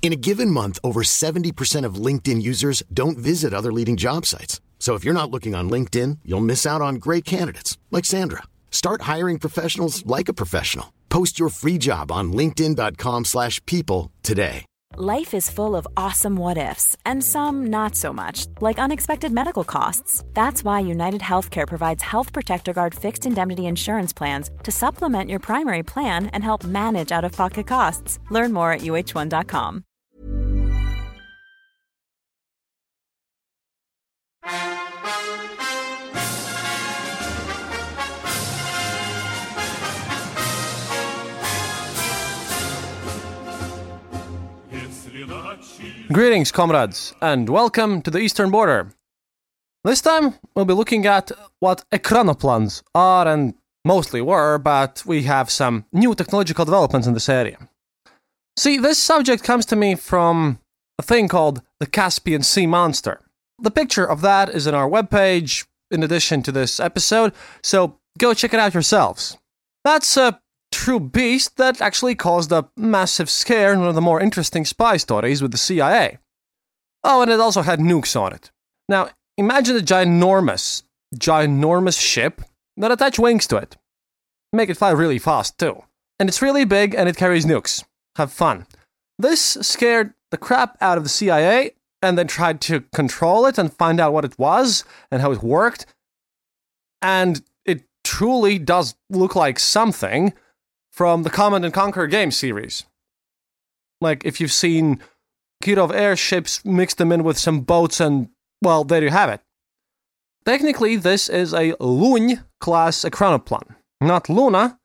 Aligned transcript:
In 0.00 0.12
a 0.12 0.16
given 0.16 0.50
month, 0.50 0.78
over 0.82 1.02
70% 1.02 1.84
of 1.84 1.96
LinkedIn 2.06 2.40
users 2.40 2.82
don't 2.94 3.18
visit 3.18 3.52
other 3.52 3.72
leading 3.72 3.96
job 3.96 4.24
sites. 4.24 4.62
So 4.78 4.94
if 4.94 5.04
you're 5.04 5.12
not 5.12 5.30
looking 5.30 5.54
on 5.54 5.68
LinkedIn, 5.68 6.20
you'll 6.24 6.48
miss 6.52 6.64
out 6.64 6.80
on 6.80 6.94
great 6.94 7.26
candidates 7.26 7.76
like 7.90 8.06
Sandra. 8.06 8.44
Start 8.70 9.02
hiring 9.02 9.38
professionals 9.38 10.06
like 10.06 10.30
a 10.30 10.34
professional. 10.42 10.94
Post 11.10 11.38
your 11.38 11.50
free 11.50 11.76
job 11.76 12.10
on 12.10 12.32
linkedin.com/people 12.32 14.10
today. 14.22 14.64
Life 14.96 15.34
is 15.34 15.50
full 15.50 15.76
of 15.76 15.86
awesome 15.96 16.36
what 16.36 16.58
ifs, 16.58 16.96
and 17.04 17.22
some 17.22 17.66
not 17.66 17.94
so 17.94 18.12
much, 18.12 18.46
like 18.60 18.80
unexpected 18.80 19.32
medical 19.32 19.62
costs. 19.62 20.24
That's 20.34 20.64
why 20.64 20.80
United 20.80 21.20
Healthcare 21.20 21.68
provides 21.68 22.02
Health 22.02 22.32
Protector 22.32 22.72
Guard 22.72 22.94
fixed 22.94 23.26
indemnity 23.26 23.66
insurance 23.66 24.12
plans 24.12 24.50
to 24.64 24.72
supplement 24.72 25.30
your 25.30 25.40
primary 25.40 25.82
plan 25.82 26.26
and 26.32 26.42
help 26.42 26.64
manage 26.64 27.12
out 27.12 27.24
of 27.24 27.32
pocket 27.32 27.66
costs. 27.66 28.18
Learn 28.30 28.52
more 28.52 28.72
at 28.72 28.80
uhone.com. 28.80 29.84
Greetings, 46.12 46.52
comrades, 46.52 47.12
and 47.20 47.48
welcome 47.48 48.02
to 48.02 48.10
the 48.10 48.18
Eastern 48.18 48.50
Border. 48.50 48.92
This 49.82 50.00
time, 50.00 50.34
we'll 50.54 50.64
be 50.64 50.74
looking 50.74 51.06
at 51.06 51.32
what 51.58 51.84
ekranoplans 51.90 52.82
are 52.94 53.26
and 53.26 53.54
mostly 53.84 54.20
were, 54.20 54.58
but 54.58 55.02
we 55.06 55.24
have 55.24 55.50
some 55.50 55.86
new 55.92 56.14
technological 56.14 56.64
developments 56.64 57.08
in 57.08 57.14
this 57.14 57.28
area. 57.28 57.58
See, 58.56 58.78
this 58.78 58.98
subject 58.98 59.42
comes 59.42 59.66
to 59.66 59.76
me 59.76 59.96
from 59.96 60.60
a 60.98 61.02
thing 61.02 61.26
called 61.26 61.62
the 61.80 61.86
Caspian 61.86 62.42
Sea 62.42 62.66
Monster. 62.66 63.20
The 63.60 63.70
picture 63.72 64.08
of 64.08 64.20
that 64.20 64.48
is 64.48 64.66
in 64.66 64.74
our 64.74 64.88
webpage, 64.88 65.66
in 65.90 66.02
addition 66.02 66.42
to 66.44 66.52
this 66.52 66.78
episode, 66.78 67.32
so 67.62 67.98
go 68.18 68.34
check 68.34 68.54
it 68.54 68.60
out 68.60 68.74
yourselves. 68.74 69.36
That's 69.84 70.16
a 70.16 70.40
true 70.78 71.00
beast 71.00 71.56
that 71.56 71.80
actually 71.80 72.14
caused 72.14 72.52
a 72.52 72.68
massive 72.76 73.28
scare 73.28 73.72
in 73.72 73.80
one 73.80 73.88
of 73.88 73.96
the 73.96 74.00
more 74.00 74.20
interesting 74.20 74.64
spy 74.64 74.96
stories 74.96 75.42
with 75.42 75.50
the 75.50 75.58
CIA. 75.58 76.18
Oh, 77.02 77.20
and 77.20 77.30
it 77.32 77.40
also 77.40 77.62
had 77.62 77.80
nukes 77.80 78.18
on 78.18 78.32
it. 78.32 78.52
Now, 78.88 79.08
imagine 79.36 79.76
a 79.76 79.80
ginormous, 79.80 80.84
ginormous 81.16 82.00
ship 82.00 82.42
that 82.76 82.92
attach 82.92 83.18
wings 83.18 83.48
to 83.48 83.56
it. 83.56 83.76
Make 84.52 84.70
it 84.70 84.76
fly 84.76 84.90
really 84.90 85.18
fast, 85.18 85.58
too. 85.58 85.82
And 86.20 86.28
it's 86.28 86.42
really 86.42 86.64
big 86.64 86.94
and 86.94 87.08
it 87.08 87.16
carries 87.16 87.44
nukes. 87.44 87.82
Have 88.14 88.32
fun. 88.32 88.64
This 89.18 89.58
scared 89.60 90.14
the 90.30 90.38
crap 90.38 90.78
out 90.80 90.96
of 90.96 91.02
the 91.02 91.10
CIA 91.10 91.72
and 92.00 92.16
then 92.16 92.28
tried 92.28 92.60
to 92.62 92.82
control 92.94 93.46
it 93.46 93.58
and 93.58 93.72
find 93.72 93.98
out 93.98 94.12
what 94.12 94.24
it 94.24 94.38
was 94.38 94.84
and 95.10 95.22
how 95.22 95.32
it 95.32 95.42
worked. 95.42 95.86
And 97.02 97.42
it 97.64 97.82
truly 98.04 98.60
does 98.60 98.94
look 99.10 99.34
like 99.34 99.58
something 99.58 100.34
from 100.98 101.22
the 101.22 101.30
Command 101.30 101.64
and 101.64 101.72
Conquer 101.72 102.08
game 102.08 102.32
series. 102.32 102.84
Like, 104.00 104.24
if 104.24 104.40
you've 104.40 104.50
seen 104.50 104.98
Kirov 105.62 105.94
airships, 105.94 106.64
mix 106.64 106.92
them 106.92 107.12
in 107.12 107.22
with 107.22 107.38
some 107.38 107.60
boats, 107.60 108.00
and, 108.00 108.30
well, 108.62 108.82
there 108.82 109.04
you 109.04 109.10
have 109.10 109.30
it. 109.30 109.40
Technically, 110.44 110.96
this 110.96 111.28
is 111.28 111.54
a 111.54 111.76
Luny 111.78 112.40
class 112.58 113.04
ekranoplan. 113.04 113.76
Not 114.00 114.28
Luna, 114.28 114.80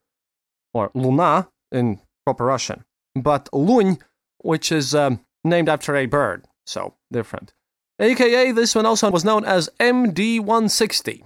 or 0.72 0.92
Luna 0.94 1.48
in 1.72 1.98
proper 2.24 2.44
Russian, 2.44 2.84
but 3.16 3.48
Luny, 3.52 3.98
which 4.38 4.70
is 4.70 4.94
um, 4.94 5.18
named 5.42 5.68
after 5.68 5.96
a 5.96 6.06
bird, 6.06 6.46
so 6.64 6.94
different. 7.10 7.54
AKA, 7.98 8.52
this 8.52 8.76
one 8.76 8.86
also 8.86 9.10
was 9.10 9.24
known 9.24 9.44
as 9.44 9.68
MD 9.80 10.38
160. 10.38 11.24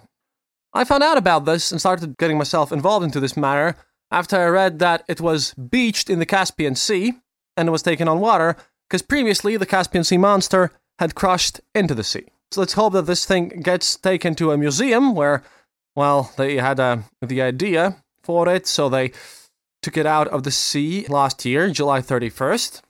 I 0.72 0.84
found 0.84 1.03
out 1.03 1.19
about 1.19 1.44
this 1.44 1.72
and 1.72 1.78
started 1.78 2.16
getting 2.16 2.38
myself 2.38 2.72
involved 2.72 3.05
into 3.05 3.20
this 3.20 3.37
matter 3.37 3.76
after 4.10 4.36
I 4.36 4.46
read 4.46 4.78
that 4.78 5.04
it 5.08 5.20
was 5.20 5.54
beached 5.54 6.08
in 6.10 6.19
the 6.19 6.26
Caspian 6.26 6.74
Sea 6.74 7.14
and 7.56 7.72
was 7.72 7.82
taken 7.82 8.08
on 8.08 8.20
water 8.20 8.56
because 8.88 9.02
previously 9.02 9.56
the 9.56 9.66
Caspian 9.66 10.04
Sea 10.04 10.19
monster 10.19 10.72
had 10.98 11.14
crushed 11.14 11.60
into 11.74 11.94
the 11.94 12.04
sea. 12.04 12.26
So 12.50 12.60
let's 12.60 12.72
hope 12.72 12.94
that 12.94 13.06
this 13.06 13.26
thing 13.26 13.48
gets 13.62 13.96
taken 13.96 14.34
to 14.36 14.52
a 14.52 14.58
museum 14.58 15.14
where, 15.14 15.42
well, 15.94 16.32
they 16.36 16.56
had 16.56 16.80
uh, 16.80 16.98
the 17.20 17.42
idea 17.42 17.96
for 18.22 18.48
it, 18.48 18.66
so 18.66 18.88
they 18.88 19.12
took 19.82 19.96
it 19.96 20.06
out 20.06 20.28
of 20.28 20.42
the 20.42 20.50
sea 20.50 21.06
last 21.08 21.44
year, 21.44 21.70
July 21.70 22.00
31st. 22.00 22.80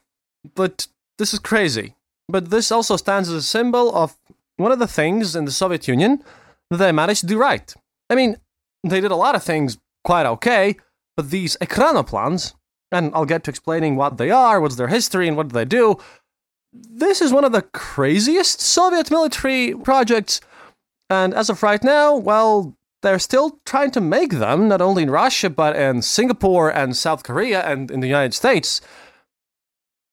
But 0.54 0.86
this 1.18 1.34
is 1.34 1.40
crazy. 1.40 1.94
But 2.28 2.50
this 2.50 2.70
also 2.70 2.96
stands 2.96 3.28
as 3.28 3.34
a 3.34 3.42
symbol 3.42 3.94
of 3.94 4.16
one 4.56 4.72
of 4.72 4.78
the 4.78 4.86
things 4.86 5.34
in 5.34 5.44
the 5.44 5.50
Soviet 5.50 5.88
Union 5.88 6.22
that 6.70 6.76
they 6.76 6.92
managed 6.92 7.20
to 7.20 7.26
do 7.26 7.38
right. 7.38 7.72
I 8.10 8.14
mean, 8.14 8.36
they 8.84 9.00
did 9.00 9.10
a 9.10 9.16
lot 9.16 9.34
of 9.34 9.42
things 9.42 9.78
quite 10.04 10.26
okay, 10.26 10.76
but 11.18 11.30
these 11.30 11.56
ekranoplans, 11.56 12.54
and 12.92 13.10
I'll 13.12 13.24
get 13.24 13.42
to 13.42 13.50
explaining 13.50 13.96
what 13.96 14.18
they 14.18 14.30
are, 14.30 14.60
what's 14.60 14.76
their 14.76 14.86
history, 14.86 15.26
and 15.26 15.36
what 15.36 15.48
do 15.48 15.52
they 15.52 15.64
do. 15.64 15.96
This 16.72 17.20
is 17.20 17.32
one 17.32 17.44
of 17.44 17.50
the 17.50 17.62
craziest 17.62 18.60
Soviet 18.60 19.10
military 19.10 19.74
projects, 19.74 20.40
and 21.10 21.34
as 21.34 21.50
of 21.50 21.64
right 21.64 21.82
now, 21.82 22.16
well, 22.16 22.76
they're 23.02 23.18
still 23.18 23.58
trying 23.66 23.90
to 23.90 24.00
make 24.00 24.34
them, 24.34 24.68
not 24.68 24.80
only 24.80 25.02
in 25.02 25.10
Russia, 25.10 25.50
but 25.50 25.74
in 25.74 26.02
Singapore 26.02 26.70
and 26.70 26.96
South 26.96 27.24
Korea 27.24 27.62
and 27.62 27.90
in 27.90 27.98
the 27.98 28.06
United 28.06 28.32
States. 28.32 28.80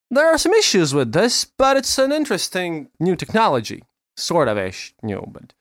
There 0.09 0.25
are 0.25 0.39
some 0.39 0.53
issues 0.53 0.95
with 0.95 1.11
this, 1.11 1.45
but 1.45 1.77
it's 1.77 1.99
an 1.99 2.11
interesting 2.11 2.89
new 2.99 3.16
technology. 3.16 3.83
Sort 4.17 4.47
of 4.47 4.57
ish 4.57 4.95
new, 5.03 5.23
but 5.31 5.53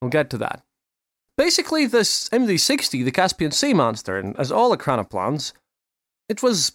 we'll 0.00 0.08
get 0.08 0.30
to 0.30 0.38
that. 0.38 0.62
Basically, 1.36 1.84
this 1.84 2.28
MD60, 2.30 3.04
the 3.04 3.12
Caspian 3.12 3.50
Sea 3.50 3.74
monster, 3.74 4.18
and 4.18 4.38
as 4.38 4.50
all 4.50 4.74
ekranoplans, 4.74 5.52
it 6.28 6.42
was 6.42 6.72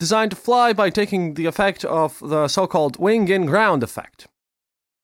designed 0.00 0.32
to 0.32 0.36
fly 0.36 0.72
by 0.72 0.90
taking 0.90 1.34
the 1.34 1.46
effect 1.46 1.84
of 1.84 2.18
the 2.20 2.48
so 2.48 2.66
called 2.66 2.98
wing 2.98 3.28
in 3.28 3.46
ground 3.46 3.82
effect. 3.82 4.26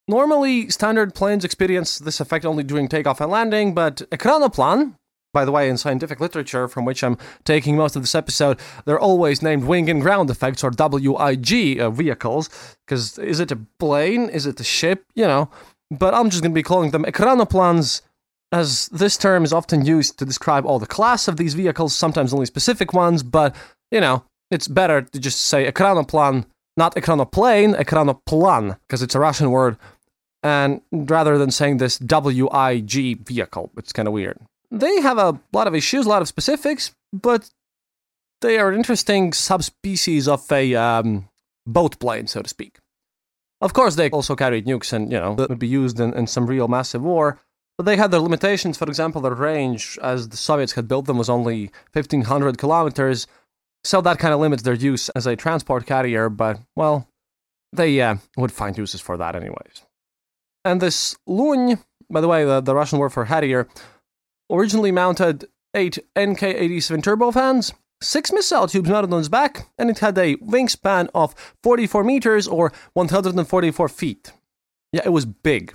Normally, 0.09 0.71
standard 0.71 1.15
planes 1.15 1.45
experience 1.45 1.99
this 1.99 2.21
effect 2.21 2.45
only 2.45 2.65
during 2.65 2.89
takeoff 2.89 3.21
and 3.21 3.31
landing, 3.31 3.75
but 3.75 3.97
ekranoplan, 4.11 4.95
by 5.33 5.45
the 5.45 5.53
way, 5.53 5.69
in 5.69 5.77
scientific 5.77 6.19
literature 6.19 6.66
from 6.66 6.84
which 6.84 7.05
I'm 7.05 7.19
taking 7.45 7.77
most 7.77 7.95
of 7.95 8.03
this 8.03 8.15
episode, 8.15 8.59
they're 8.84 8.99
always 8.99 9.43
named 9.43 9.65
wing 9.65 9.91
and 9.91 10.00
ground 10.00 10.31
effects 10.31 10.65
or 10.65 10.72
WIG 10.77 11.81
uh, 11.81 11.91
vehicles, 11.91 12.49
because 12.87 13.19
is 13.19 13.39
it 13.39 13.53
a 13.53 13.59
plane? 13.78 14.28
Is 14.31 14.47
it 14.47 14.59
a 14.59 14.65
ship? 14.65 15.05
You 15.15 15.27
know. 15.27 15.50
But 15.91 16.15
I'm 16.15 16.31
just 16.31 16.43
going 16.43 16.53
to 16.53 16.59
be 16.59 16.65
calling 16.65 16.91
them 16.91 17.05
ekranoplans 17.05 18.00
as 18.53 18.89
this 18.89 19.17
term 19.17 19.45
is 19.45 19.53
often 19.53 19.84
used 19.84 20.19
to 20.19 20.25
describe 20.25 20.65
all 20.65 20.79
the 20.79 20.87
class 20.87 21.29
of 21.29 21.37
these 21.37 21.55
vehicles, 21.55 21.95
sometimes 21.95 22.33
only 22.33 22.47
specific 22.47 22.93
ones, 22.93 23.23
but, 23.23 23.55
you 23.91 24.01
know, 24.01 24.25
it's 24.51 24.69
better 24.69 25.03
to 25.03 25.19
just 25.19 25.41
say 25.43 25.71
ekranoplan, 25.71 26.47
not 26.77 26.95
ekranoplane, 26.95 27.77
ekranoplan, 27.77 28.78
because 28.87 29.03
it's 29.03 29.15
a 29.15 29.21
Russian 29.21 29.51
word, 29.51 29.77
and 30.43 30.81
rather 30.93 31.39
than 31.39 31.51
saying 31.51 31.78
this 31.78 31.98
WIG 32.01 33.27
vehicle, 33.27 33.72
it's 33.77 33.93
kind 33.93 34.07
of 34.07 34.15
weird. 34.15 34.39
They 34.71 35.01
have 35.01 35.19
a 35.19 35.41
lot 35.53 35.66
of 35.66 35.75
issues, 35.75 36.07
a 36.07 36.09
lot 36.09 36.22
of 36.22 36.28
specifics, 36.28 36.95
but 37.13 37.51
they 38.43 38.59
are 38.59 38.71
an 38.71 38.77
interesting 38.77 39.33
subspecies 39.33 40.28
of 40.28 40.51
a 40.53 40.75
um, 40.75 41.28
boat 41.66 41.98
plane, 41.98 42.27
so 42.27 42.43
to 42.43 42.48
speak. 42.48 42.78
Of 43.60 43.72
course, 43.72 43.97
they 43.97 44.10
also 44.10 44.37
carried 44.37 44.66
nukes 44.66 44.93
and, 44.93 45.10
you 45.10 45.19
know, 45.19 45.34
that 45.34 45.48
would 45.48 45.59
be 45.59 45.66
used 45.66 45.98
in, 45.98 46.13
in 46.15 46.27
some 46.27 46.47
real 46.47 46.69
massive 46.69 47.03
war. 47.03 47.41
But 47.78 47.84
they 47.84 47.97
had 47.97 48.11
their 48.11 48.21
limitations. 48.21 48.78
For 48.78 48.87
example, 48.87 49.21
their 49.21 49.34
range, 49.34 49.99
as 50.03 50.28
the 50.28 50.37
Soviets 50.37 50.73
had 50.73 50.89
built 50.89 51.07
them, 51.07 51.19
was 51.19 51.28
only 51.28 51.71
1,500 51.93 52.59
kilometers. 52.59 53.27
So 53.84 54.01
that 54.01 54.19
kind 54.19 54.33
of 54.33 54.41
limits 54.41 54.63
their 54.63 54.75
use 54.75 55.09
as 55.11 55.27
a 55.27 55.37
transport 55.37 55.87
carrier. 55.87 56.28
But, 56.28 56.61
well, 56.75 57.09
they 57.73 58.01
uh, 58.01 58.17
would 58.37 58.53
find 58.53 58.77
uses 58.78 59.01
for 59.01 59.17
that 59.17 59.37
anyways. 59.37 59.83
And 60.65 60.81
this 60.81 61.17
Luny, 61.27 61.77
by 62.11 62.21
the 62.21 62.28
way, 62.28 62.45
the, 62.45 62.61
the 62.61 62.75
Russian 62.75 62.99
word 62.99 63.11
for 63.11 63.27
Harrier, 63.27 63.69
originally 64.51 64.91
mounted 64.91 65.47
eight 65.75 65.99
NK 66.19 66.43
87 66.43 67.03
turbofans 67.03 67.72
six 68.03 68.33
missile 68.33 68.67
tubes 68.67 68.89
mounted 68.89 69.13
on 69.13 69.21
its 69.21 69.29
back, 69.29 69.69
and 69.79 69.91
it 69.91 69.99
had 69.99 70.17
a 70.19 70.37
wingspan 70.37 71.09
of 71.15 71.34
44 71.63 72.05
meters 72.05 72.47
or 72.47 72.72
144 72.95 73.89
feet. 73.89 74.33
Yeah, 74.93 75.03
it 75.05 75.13
was 75.13 75.27
big. 75.27 75.75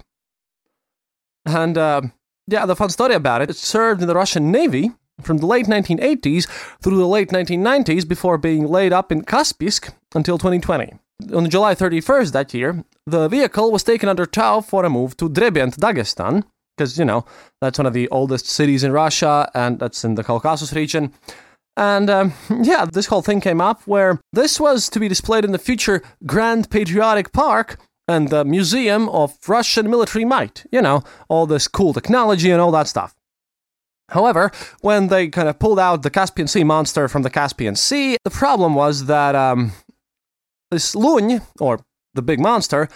And 1.46 1.78
uh, 1.78 2.02
yeah, 2.48 2.66
the 2.66 2.76
fun 2.76 2.90
story 2.90 3.16
about 3.16 3.42
it, 3.42 3.50
it 3.50 3.56
served 3.56 4.02
in 4.02 4.08
the 4.08 4.16
Russian 4.16 4.52
Navy 4.52 4.92
from 5.22 5.38
the 5.38 5.46
late 5.46 5.68
1980s 5.68 6.48
through 6.82 6.98
the 6.98 7.08
late 7.08 7.30
1990s 7.30 8.08
before 8.08 8.38
being 8.38 8.68
laid 8.68 8.94
up 8.94 9.12
in 9.12 9.24
Kaspiysk 9.24 9.94
until 10.16 10.38
2020. 10.38 10.94
On 11.36 11.50
July 11.50 11.76
31st 11.76 12.32
that 12.32 12.54
year, 12.54 12.84
the 13.06 13.28
vehicle 13.28 13.72
was 13.72 13.84
taken 13.84 14.10
under 14.10 14.26
tow 14.26 14.62
for 14.62 14.84
a 14.84 14.90
move 14.90 15.16
to 15.18 15.30
Derbent, 15.30 15.78
Dagestan, 15.78 16.44
because, 16.76 16.98
you 16.98 17.06
know, 17.06 17.26
that's 17.60 17.78
one 17.78 17.86
of 17.86 17.94
the 17.94 18.08
oldest 18.10 18.48
cities 18.48 18.84
in 18.84 18.92
Russia 18.92 19.50
and 19.54 19.80
that's 19.80 20.04
in 20.04 20.16
the 20.16 20.24
Caucasus 20.24 20.74
region. 20.74 21.14
And 21.78 22.10
um, 22.10 22.34
yeah, 22.64 22.86
this 22.86 23.06
whole 23.06 23.22
thing 23.22 23.40
came 23.40 23.62
up 23.62 23.82
where 23.86 24.20
this 24.34 24.60
was 24.60 24.90
to 24.90 25.00
be 25.00 25.08
displayed 25.08 25.46
in 25.46 25.52
the 25.52 25.60
future 25.60 26.02
Grand 26.26 26.70
Patriotic 26.70 27.32
Park 27.32 27.78
and 28.08 28.30
the 28.30 28.44
Museum 28.44 29.10
of 29.10 29.38
Russian 29.48 29.90
Military 29.90 30.26
Might. 30.26 30.66
You 30.72 30.82
know, 30.82 31.04
all 31.30 31.46
this 31.46 31.68
cool 31.68 31.94
technology 31.94 32.52
and 32.52 32.62
all 32.62 32.72
that 32.72 32.88
stuff. 32.88 33.16
However, 34.10 34.52
when 34.82 35.08
they 35.08 35.30
kind 35.30 35.48
of 35.48 35.58
pulled 35.58 35.80
out 35.80 36.04
the 36.04 36.10
Caspian 36.10 36.48
Sea 36.48 36.66
monster 36.66 37.08
from 37.08 37.22
the 37.22 37.30
Caspian 37.30 37.76
Sea, 37.76 38.18
the 38.26 38.30
problem 38.30 38.76
was 38.76 39.06
that 39.06 39.36
um, 39.36 39.72
this 40.70 40.96
Luny, 40.96 41.40
or 41.60 41.80
the 42.14 42.22
big 42.22 42.40
monster, 42.40 42.90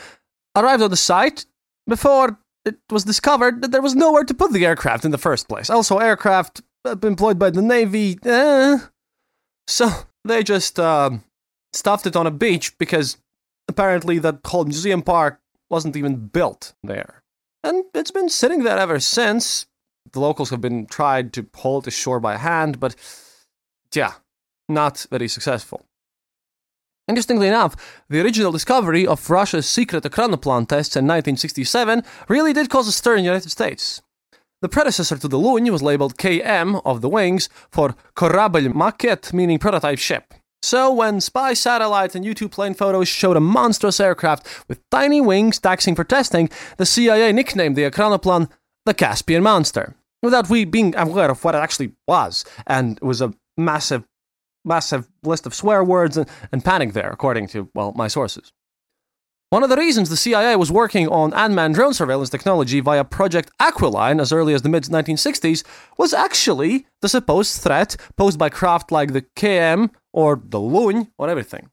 arrived 0.55 0.83
on 0.83 0.89
the 0.89 0.97
site 0.97 1.45
before 1.87 2.37
it 2.65 2.77
was 2.89 3.05
discovered 3.05 3.61
that 3.61 3.71
there 3.71 3.81
was 3.81 3.95
nowhere 3.95 4.23
to 4.23 4.33
put 4.33 4.51
the 4.51 4.65
aircraft 4.65 5.05
in 5.05 5.11
the 5.11 5.17
first 5.17 5.47
place. 5.47 5.69
Also, 5.69 5.99
aircraft 5.99 6.61
employed 7.03 7.39
by 7.39 7.49
the 7.49 7.61
Navy, 7.61 8.17
eh. 8.25 8.77
So 9.67 9.89
they 10.25 10.43
just 10.43 10.79
uh, 10.79 11.11
stuffed 11.73 12.07
it 12.07 12.15
on 12.15 12.27
a 12.27 12.31
beach 12.31 12.77
because 12.77 13.17
apparently 13.67 14.19
that 14.19 14.39
whole 14.45 14.65
museum 14.65 15.01
park 15.01 15.39
wasn't 15.69 15.95
even 15.95 16.27
built 16.27 16.73
there. 16.83 17.23
And 17.63 17.85
it's 17.93 18.11
been 18.11 18.29
sitting 18.29 18.63
there 18.63 18.77
ever 18.77 18.99
since. 18.99 19.65
The 20.11 20.19
locals 20.19 20.51
have 20.51 20.61
been 20.61 20.85
tried 20.85 21.33
to 21.33 21.43
pull 21.43 21.79
it 21.79 21.87
ashore 21.87 22.19
by 22.19 22.37
hand, 22.37 22.79
but 22.79 22.95
yeah, 23.93 24.13
not 24.69 25.05
very 25.09 25.27
successful. 25.27 25.85
Interestingly 27.07 27.47
enough, 27.47 28.03
the 28.09 28.21
original 28.21 28.51
discovery 28.51 29.05
of 29.05 29.29
Russia's 29.29 29.67
secret 29.69 30.03
Ekranoplan 30.03 30.67
tests 30.67 30.95
in 30.95 31.05
1967 31.05 32.03
really 32.27 32.53
did 32.53 32.69
cause 32.69 32.87
a 32.87 32.91
stir 32.91 33.15
in 33.15 33.23
the 33.23 33.29
United 33.29 33.51
States. 33.51 34.01
The 34.61 34.69
predecessor 34.69 35.17
to 35.17 35.27
the 35.27 35.37
Lune 35.37 35.71
was 35.71 35.83
labeled 35.83 36.17
KM 36.17 36.81
of 36.83 37.01
the 37.01 37.09
wings 37.09 37.49
for 37.69 37.95
Korabel 38.15 38.73
Maket, 38.73 39.33
meaning 39.33 39.59
prototype 39.59 39.99
ship. 39.99 40.33
So 40.65 40.91
when 40.91 41.21
spy 41.21 41.53
satellites 41.53 42.15
and 42.15 42.25
U-2 42.25 42.49
plane 42.49 42.73
photos 42.73 43.07
showed 43.07 43.37
a 43.37 43.39
monstrous 43.39 43.99
aircraft 43.99 44.67
with 44.67 44.81
tiny 44.89 45.21
wings 45.21 45.59
taxiing 45.59 45.95
for 45.95 46.03
testing, 46.03 46.49
the 46.77 46.87
CIA 46.87 47.31
nicknamed 47.31 47.75
the 47.75 47.83
Ekranoplan 47.83 48.49
the 48.83 48.95
Caspian 48.95 49.43
Monster, 49.43 49.95
without 50.23 50.49
we 50.49 50.65
being 50.65 50.95
aware 50.97 51.29
of 51.29 51.43
what 51.43 51.53
it 51.53 51.59
actually 51.59 51.91
was. 52.07 52.45
And 52.65 52.97
it 52.97 53.03
was 53.03 53.21
a 53.21 53.31
massive, 53.55 54.05
massive 54.63 55.07
list 55.21 55.45
of 55.45 55.53
swear 55.53 55.83
words 55.83 56.17
and, 56.17 56.27
and 56.51 56.65
panic 56.65 56.93
there, 56.93 57.11
according 57.11 57.45
to, 57.49 57.69
well, 57.75 57.93
my 57.95 58.07
sources. 58.07 58.51
One 59.51 59.63
of 59.63 59.69
the 59.69 59.77
reasons 59.77 60.09
the 60.09 60.17
CIA 60.17 60.55
was 60.55 60.71
working 60.71 61.07
on 61.07 61.31
unmanned 61.33 61.75
drone 61.75 61.93
surveillance 61.93 62.29
technology 62.29 62.79
via 62.79 63.03
Project 63.03 63.51
Aquiline 63.59 64.19
as 64.19 64.31
early 64.31 64.53
as 64.53 64.63
the 64.63 64.69
mid 64.69 64.83
1960s 64.85 65.63
was 65.97 66.13
actually 66.13 66.87
the 67.01 67.09
supposed 67.09 67.61
threat 67.61 67.95
posed 68.17 68.39
by 68.39 68.49
craft 68.49 68.91
like 68.91 69.13
the 69.13 69.21
KM 69.37 69.91
or 70.11 70.41
the 70.43 70.59
Luny 70.59 71.07
or 71.19 71.29
everything. 71.29 71.69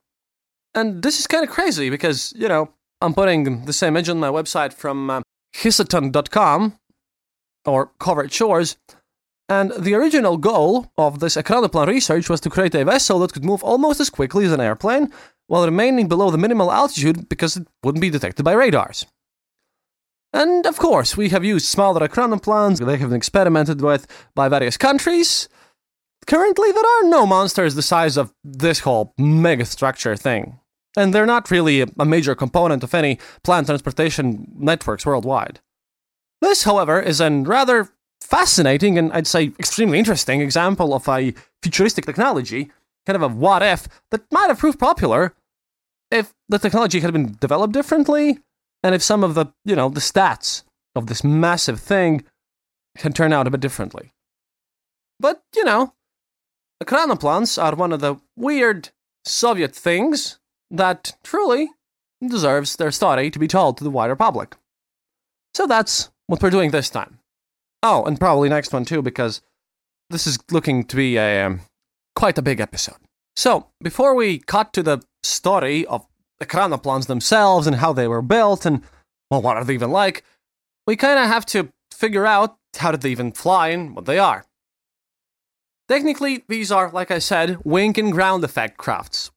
And 0.75 1.03
this 1.03 1.19
is 1.19 1.27
kind 1.27 1.45
of 1.45 1.51
crazy 1.51 1.89
because, 1.89 2.35
you 2.37 2.47
know, 2.49 2.73
I'm 3.01 3.15
putting 3.15 3.65
the 3.65 3.73
same 3.73 3.97
image 3.97 4.09
on 4.09 4.21
my 4.21 4.29
website 4.29 4.73
from 4.75 5.11
uh, 5.11 5.23
or 7.65 7.87
covert 7.99 8.33
shores. 8.33 8.77
And 9.49 9.73
the 9.79 9.95
original 9.95 10.37
goal 10.37 10.91
of 10.97 11.21
this 11.21 11.37
Ekranoplan 11.37 11.87
research 11.87 12.31
was 12.31 12.41
to 12.43 12.51
create 12.51 12.75
a 12.75 12.85
vessel 12.85 13.19
that 13.21 13.33
could 13.33 13.45
move 13.45 13.63
almost 13.63 14.01
as 14.01 14.09
quickly 14.09 14.45
as 14.45 14.53
an 14.53 14.61
airplane 14.61 15.13
while 15.53 15.67
remaining 15.67 16.09
below 16.09 16.31
the 16.31 16.39
minimal 16.39 16.73
altitude 16.73 17.29
because 17.29 17.59
it 17.59 17.69
wouldn't 17.85 18.01
be 18.01 18.09
detected 18.09 18.43
by 18.43 18.53
radars. 18.53 19.05
And 20.33 20.65
of 20.67 20.79
course, 20.79 21.15
we 21.15 21.29
have 21.29 21.45
used 21.45 21.67
smaller 21.67 22.09
Ekranoplans, 22.09 22.79
they 22.79 22.97
have 22.97 23.11
been 23.11 23.19
experimented 23.19 23.83
with 23.83 24.07
by 24.35 24.49
various 24.49 24.79
countries. 24.79 25.51
Currently, 26.27 26.73
there 26.73 26.83
are 26.83 27.11
no 27.11 27.27
monsters 27.27 27.75
the 27.75 27.83
size 27.83 28.17
of 28.17 28.33
this 28.43 28.79
whole 28.79 29.13
megastructure 29.21 30.19
thing. 30.19 30.59
And 30.97 31.13
they're 31.13 31.27
not 31.27 31.51
really 31.51 31.83
a 31.83 32.05
major 32.07 32.35
component 32.35 32.83
of 32.83 32.95
any 32.95 33.19
planned 33.45 33.67
transportation 33.67 34.51
networks 34.57 35.05
worldwide. 35.05 35.61
This, 36.41 36.65
however, 36.65 36.99
is 36.99 37.21
a 37.21 37.29
rather 37.29 37.91
fascinating 38.23 38.97
and 38.97 39.13
I'd 39.13 39.27
say 39.27 39.53
extremely 39.59 39.99
interesting 39.99 40.41
example 40.41 40.95
of 40.95 41.07
a 41.11 41.35
futuristic 41.63 42.07
technology, 42.07 42.73
kind 43.05 43.17
of 43.17 43.23
a 43.23 43.29
what 43.29 43.63
if, 43.63 43.87
that 44.11 44.23
might 44.33 44.49
have 44.49 44.59
proved 44.59 44.79
popular 44.79 45.35
if 46.13 46.35
the 46.49 46.59
technology 46.59 47.01
had 47.01 47.13
been 47.13 47.37
developed 47.41 47.73
differently 47.73 48.39
and 48.83 48.95
if 48.95 49.03
some 49.03 49.25
of 49.25 49.35
the, 49.35 49.47
you 49.65 49.75
know, 49.75 49.89
the 49.89 50.01
stats 50.01 50.63
of 50.95 51.07
this 51.07 51.25
massive 51.25 51.81
thing 51.81 52.25
can 52.99 53.13
turn 53.13 53.33
out 53.33 53.47
a 53.47 53.51
bit 53.51 53.61
differently. 53.61 54.13
But, 55.19 55.43
you 55.57 55.65
know, 55.65 55.95
the 56.79 56.87
Ekranoplans 56.87 57.63
are 57.63 57.75
one 57.75 57.93
of 57.93 58.01
the 58.01 58.17
weird 58.37 58.91
Soviet 59.25 59.75
things 59.75 60.39
that 60.71 61.17
truly 61.23 61.71
deserves 62.27 62.77
their 62.77 62.91
story 62.91 63.31
to 63.31 63.39
be 63.39 63.49
told 63.49 63.79
to 63.79 63.85
the 63.85 63.91
wider 63.91 64.17
public. 64.17 64.57
So 65.55 65.67
that's 65.67 66.11
what 66.27 66.43
we're 66.43 66.51
doing 66.51 66.71
this 66.71 66.91
time. 66.91 67.19
Oh, 67.83 68.05
and 68.05 68.19
probably 68.19 68.49
next 68.49 68.73
one 68.73 68.85
too, 68.85 69.03
because 69.03 69.41
this 70.11 70.27
is 70.27 70.39
looking 70.51 70.85
to 70.85 70.97
be 70.97 71.17
a 71.17 71.45
um, 71.45 71.61
quite 72.15 72.39
a 72.39 72.43
big 72.43 72.61
episode. 72.61 72.97
So 73.37 73.69
before 73.83 74.15
we 74.15 74.39
cut 74.39 74.73
to 74.75 74.83
the 74.83 75.03
story 75.23 75.87
of 75.87 76.07
the 76.39 76.47
Ekranoplans 76.47 77.07
themselves 77.07 77.67
and 77.67 77.77
how 77.77 77.93
they 77.93 78.09
were 78.09 78.23
built 78.23 78.67
and 78.67 78.83
well, 79.31 79.41
what 79.41 79.57
are 79.57 79.65
they 79.65 79.75
even 79.75 79.91
like, 79.91 80.25
we 80.87 80.95
kind 80.95 81.19
of 81.19 81.27
have 81.27 81.47
to 81.47 81.71
figure 81.91 82.27
out 82.27 82.57
how 82.77 82.91
did 82.91 83.01
they 83.01 83.11
even 83.11 83.33
fly 83.33 83.69
and 83.69 83.97
what 83.97 84.05
they 84.05 84.19
are. 84.19 84.45
Technically, 85.89 86.45
these 86.49 86.71
are, 86.71 86.91
like 86.91 87.11
I 87.11 87.19
said, 87.19 87.59
wing 87.65 87.99
and 87.99 88.13
ground 88.13 88.45
effect 88.45 88.77
crafts. 88.77 89.31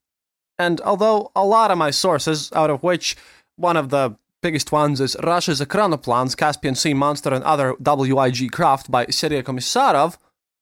And 0.58 0.80
although 0.82 1.30
a 1.34 1.44
lot 1.44 1.70
of 1.70 1.78
my 1.78 1.90
sources, 1.90 2.50
out 2.54 2.70
of 2.70 2.82
which 2.82 3.16
one 3.56 3.76
of 3.76 3.88
the 3.88 4.16
biggest 4.42 4.70
ones 4.70 5.00
is 5.00 5.16
Russia's 5.22 5.60
Ekranoplans, 5.60 6.36
Caspian 6.36 6.74
Sea 6.74 6.94
Monster, 6.94 7.32
and 7.32 7.44
other 7.44 7.74
WIG 7.80 8.52
craft 8.52 8.90
by 8.90 9.06
Sergei 9.06 9.42
Komissarov. 9.42 10.18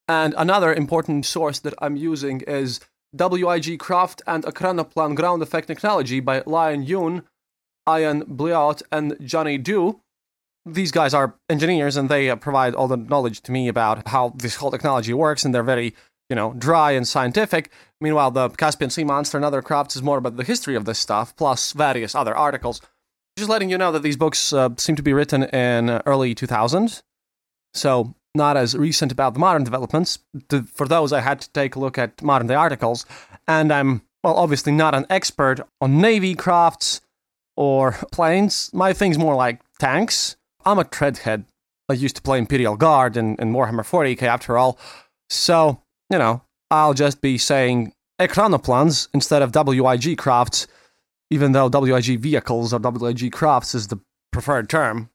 And 0.06 0.34
another 0.36 0.72
important 0.72 1.26
source 1.26 1.58
that 1.60 1.74
I'm 1.78 1.96
using 1.96 2.40
is 2.42 2.80
WIG 3.16 3.78
Craft 3.78 4.22
and 4.26 4.44
Ekranoplan 4.44 5.14
Ground 5.14 5.42
Effect 5.42 5.68
Technology 5.68 6.20
by 6.20 6.42
Liang 6.46 6.82
Yun, 6.82 7.22
Ian 7.88 8.24
Bliault, 8.24 8.82
and 8.90 9.16
Johnny 9.20 9.58
Doo. 9.58 10.00
These 10.66 10.92
guys 10.92 11.14
are 11.14 11.34
engineers 11.48 11.96
and 11.96 12.08
they 12.08 12.30
uh, 12.30 12.36
provide 12.36 12.74
all 12.74 12.88
the 12.88 12.96
knowledge 12.96 13.42
to 13.42 13.52
me 13.52 13.68
about 13.68 14.08
how 14.08 14.32
this 14.36 14.56
whole 14.56 14.70
technology 14.70 15.12
works, 15.12 15.44
and 15.44 15.54
they're 15.54 15.62
very, 15.62 15.94
you 16.28 16.36
know, 16.36 16.54
dry 16.54 16.92
and 16.92 17.06
scientific. 17.06 17.70
Meanwhile, 18.00 18.32
the 18.32 18.48
Caspian 18.50 18.90
Sea 18.90 19.04
Monster 19.04 19.38
and 19.38 19.44
other 19.44 19.62
crafts 19.62 19.94
is 19.94 20.02
more 20.02 20.18
about 20.18 20.36
the 20.36 20.44
history 20.44 20.74
of 20.74 20.84
this 20.84 20.98
stuff, 20.98 21.36
plus 21.36 21.72
various 21.72 22.14
other 22.14 22.34
articles. 22.34 22.80
Just 23.36 23.50
letting 23.50 23.68
you 23.68 23.78
know 23.78 23.92
that 23.92 24.02
these 24.02 24.16
books 24.16 24.52
uh, 24.52 24.70
seem 24.78 24.96
to 24.96 25.02
be 25.02 25.12
written 25.12 25.44
in 25.44 25.90
early 26.06 26.34
2000s, 26.34 27.02
so 27.74 28.14
not 28.34 28.56
as 28.56 28.76
recent 28.76 29.12
about 29.12 29.34
the 29.34 29.40
modern 29.40 29.64
developments. 29.64 30.18
To, 30.48 30.62
for 30.62 30.86
those, 30.88 31.12
I 31.12 31.20
had 31.20 31.40
to 31.40 31.50
take 31.50 31.76
a 31.76 31.80
look 31.80 31.98
at 31.98 32.22
modern 32.22 32.46
day 32.46 32.54
articles, 32.54 33.06
and 33.46 33.72
I'm, 33.72 34.02
well, 34.22 34.34
obviously 34.34 34.72
not 34.72 34.94
an 34.94 35.06
expert 35.10 35.60
on 35.80 36.00
Navy 36.00 36.34
crafts 36.34 37.00
or 37.56 37.92
planes. 38.12 38.70
My 38.72 38.92
thing's 38.92 39.18
more 39.18 39.34
like 39.34 39.60
tanks. 39.78 40.36
I'm 40.64 40.78
a 40.78 40.84
treadhead. 40.84 41.44
I 41.88 41.92
used 41.94 42.16
to 42.16 42.22
play 42.22 42.38
Imperial 42.38 42.76
Guard 42.76 43.16
in, 43.16 43.36
in 43.36 43.52
Warhammer 43.52 43.84
40k 43.84 44.22
after 44.22 44.56
all. 44.56 44.78
So, 45.28 45.82
you 46.10 46.18
know, 46.18 46.42
I'll 46.70 46.94
just 46.94 47.20
be 47.20 47.36
saying 47.36 47.92
Ekranoplans 48.18 49.08
instead 49.12 49.42
of 49.42 49.52
WIG 49.54 50.16
crafts 50.16 50.66
even 51.30 51.52
though 51.52 51.68
WIG 51.68 52.20
vehicles 52.20 52.72
or 52.72 52.78
WIG 52.78 53.32
crafts 53.32 53.74
is 53.74 53.88
the 53.88 53.98
preferred 54.32 54.68
term. 54.68 55.10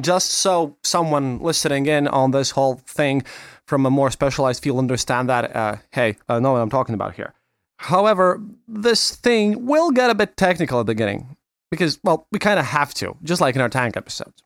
Just 0.00 0.30
so 0.30 0.76
someone 0.82 1.40
listening 1.40 1.86
in 1.86 2.06
on 2.06 2.30
this 2.30 2.52
whole 2.52 2.76
thing 2.86 3.22
from 3.66 3.86
a 3.86 3.90
more 3.90 4.10
specialized 4.10 4.62
field 4.62 4.78
understand 4.78 5.28
that, 5.28 5.54
uh, 5.54 5.76
hey, 5.90 6.16
I 6.28 6.38
know 6.38 6.52
what 6.52 6.60
I'm 6.60 6.70
talking 6.70 6.94
about 6.94 7.14
here. 7.14 7.34
However, 7.78 8.40
this 8.68 9.16
thing 9.16 9.66
will 9.66 9.90
get 9.90 10.10
a 10.10 10.14
bit 10.14 10.36
technical 10.36 10.80
at 10.80 10.86
the 10.86 10.94
beginning 10.94 11.36
because, 11.70 11.98
well, 12.04 12.26
we 12.30 12.38
kind 12.38 12.60
of 12.60 12.66
have 12.66 12.94
to, 12.94 13.16
just 13.22 13.40
like 13.40 13.54
in 13.56 13.60
our 13.60 13.68
tank 13.68 13.96
episodes. 13.96 14.42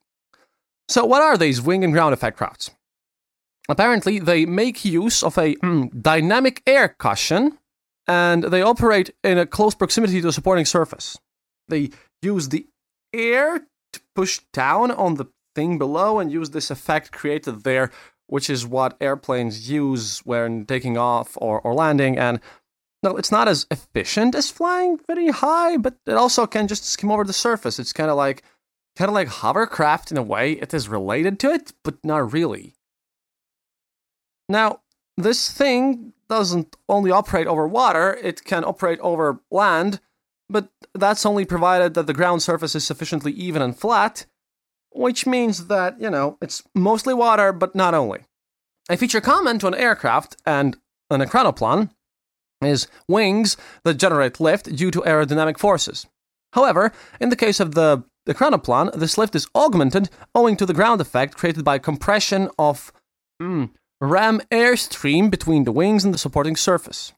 So, 0.89 1.05
what 1.05 1.21
are 1.21 1.37
these 1.37 1.61
wing 1.61 1.85
and 1.85 1.93
ground 1.93 2.15
effect 2.15 2.37
crafts? 2.37 2.71
apparently 3.69 4.19
they 4.19 4.47
make 4.47 4.85
use 4.85 5.23
of 5.23 5.39
a 5.39 5.55
mm, 5.57 6.03
dynamic 6.03 6.63
air 6.67 6.89
cushion 6.89 7.59
and 8.07 8.45
they 8.45 8.63
operate 8.63 9.11
in 9.23 9.39
a 9.39 9.47
close 9.47 9.75
proximity 9.75 10.21
to 10.21 10.29
a 10.29 10.33
supporting 10.33 10.65
surface. 10.65 11.19
They 11.69 11.91
use 12.21 12.51
the 12.51 12.67
air 13.13 13.67
push 14.15 14.41
down 14.53 14.91
on 14.91 15.15
the 15.15 15.27
thing 15.55 15.79
below 15.79 16.19
and 16.19 16.33
use 16.33 16.51
this 16.51 16.71
effect 16.71 17.13
created 17.13 17.65
there, 17.65 17.91
which 18.27 18.51
is 18.51 18.67
what 18.67 18.97
airplanes 19.01 19.71
use 19.71 20.21
when 20.21 20.67
taking 20.67 20.97
off 20.97 21.37
or, 21.41 21.61
or 21.61 21.75
landing. 21.75 22.19
And 22.19 22.41
no, 23.03 23.17
it's 23.17 23.31
not 23.31 23.49
as 23.49 23.67
efficient 23.71 24.35
as 24.35 24.51
flying 24.51 24.99
very 25.07 25.29
high, 25.29 25.77
but 25.77 25.97
it 26.07 26.15
also 26.15 26.47
can 26.47 26.69
just 26.69 26.85
skim 26.85 27.11
over 27.11 27.25
the 27.25 27.33
surface. 27.33 27.79
It's 27.79 27.93
kind 27.93 28.11
of 28.11 28.17
like 28.17 28.43
kind 28.97 29.09
of 29.09 29.15
like 29.15 29.29
hovercraft 29.29 30.11
in 30.11 30.17
a 30.17 30.23
way. 30.23 30.53
It 30.53 30.73
is 30.73 30.89
related 30.89 31.39
to 31.41 31.51
it, 31.51 31.73
but 31.83 31.97
not 32.05 32.33
really. 32.33 32.75
Now, 34.49 34.81
this 35.17 35.51
thing 35.51 36.13
doesn't 36.29 36.77
only 36.89 37.11
operate 37.11 37.47
over 37.47 37.67
water, 37.69 38.19
it 38.23 38.45
can 38.45 38.65
operate 38.65 38.99
over 39.01 39.41
land, 39.51 40.01
but 40.49 40.69
that's 40.95 41.27
only 41.27 41.45
provided 41.45 41.95
that 41.95 42.07
the 42.07 42.15
ground 42.15 42.43
surface 42.43 42.75
is 42.75 42.85
sufficiently 42.85 43.33
even 43.33 43.63
and 43.63 43.79
flat, 43.79 44.27
which 44.91 45.27
means 45.27 45.67
that, 45.67 46.01
you 46.01 46.11
know, 46.11 46.39
it's 46.41 46.63
mostly 46.75 47.15
water, 47.15 47.53
but 47.53 47.75
not 47.75 47.95
only. 47.95 48.21
A 48.89 48.97
feature 48.97 49.21
common 49.21 49.59
to 49.59 49.67
an 49.67 49.75
aircraft 49.75 50.37
and 50.45 50.77
an 51.11 51.21
ekranoplan 51.21 51.91
is 52.63 52.87
wings 53.09 53.57
that 53.85 53.95
generate 53.95 54.41
lift 54.41 54.75
due 54.75 54.91
to 54.91 55.01
aerodynamic 55.01 55.59
forces. 55.59 56.07
However, 56.53 56.93
in 57.21 57.31
the 57.31 57.37
case 57.37 57.61
of 57.61 57.75
the 57.75 58.05
ekranoplan, 58.29 58.93
this 58.99 59.19
lift 59.19 59.35
is 59.35 59.49
augmented 59.55 60.09
owing 60.35 60.57
to 60.57 60.67
the 60.67 60.75
ground 60.75 61.01
effect 61.01 61.37
created 61.37 61.65
by 61.65 61.79
compression 61.79 62.49
of 62.59 62.93
mm, 63.43 63.71
ram 64.01 64.41
airstream 64.51 65.31
between 65.31 65.65
the 65.65 65.73
wings 65.73 66.05
and 66.05 66.15
the 66.15 66.19
supporting 66.19 66.57
surface. 66.57 67.13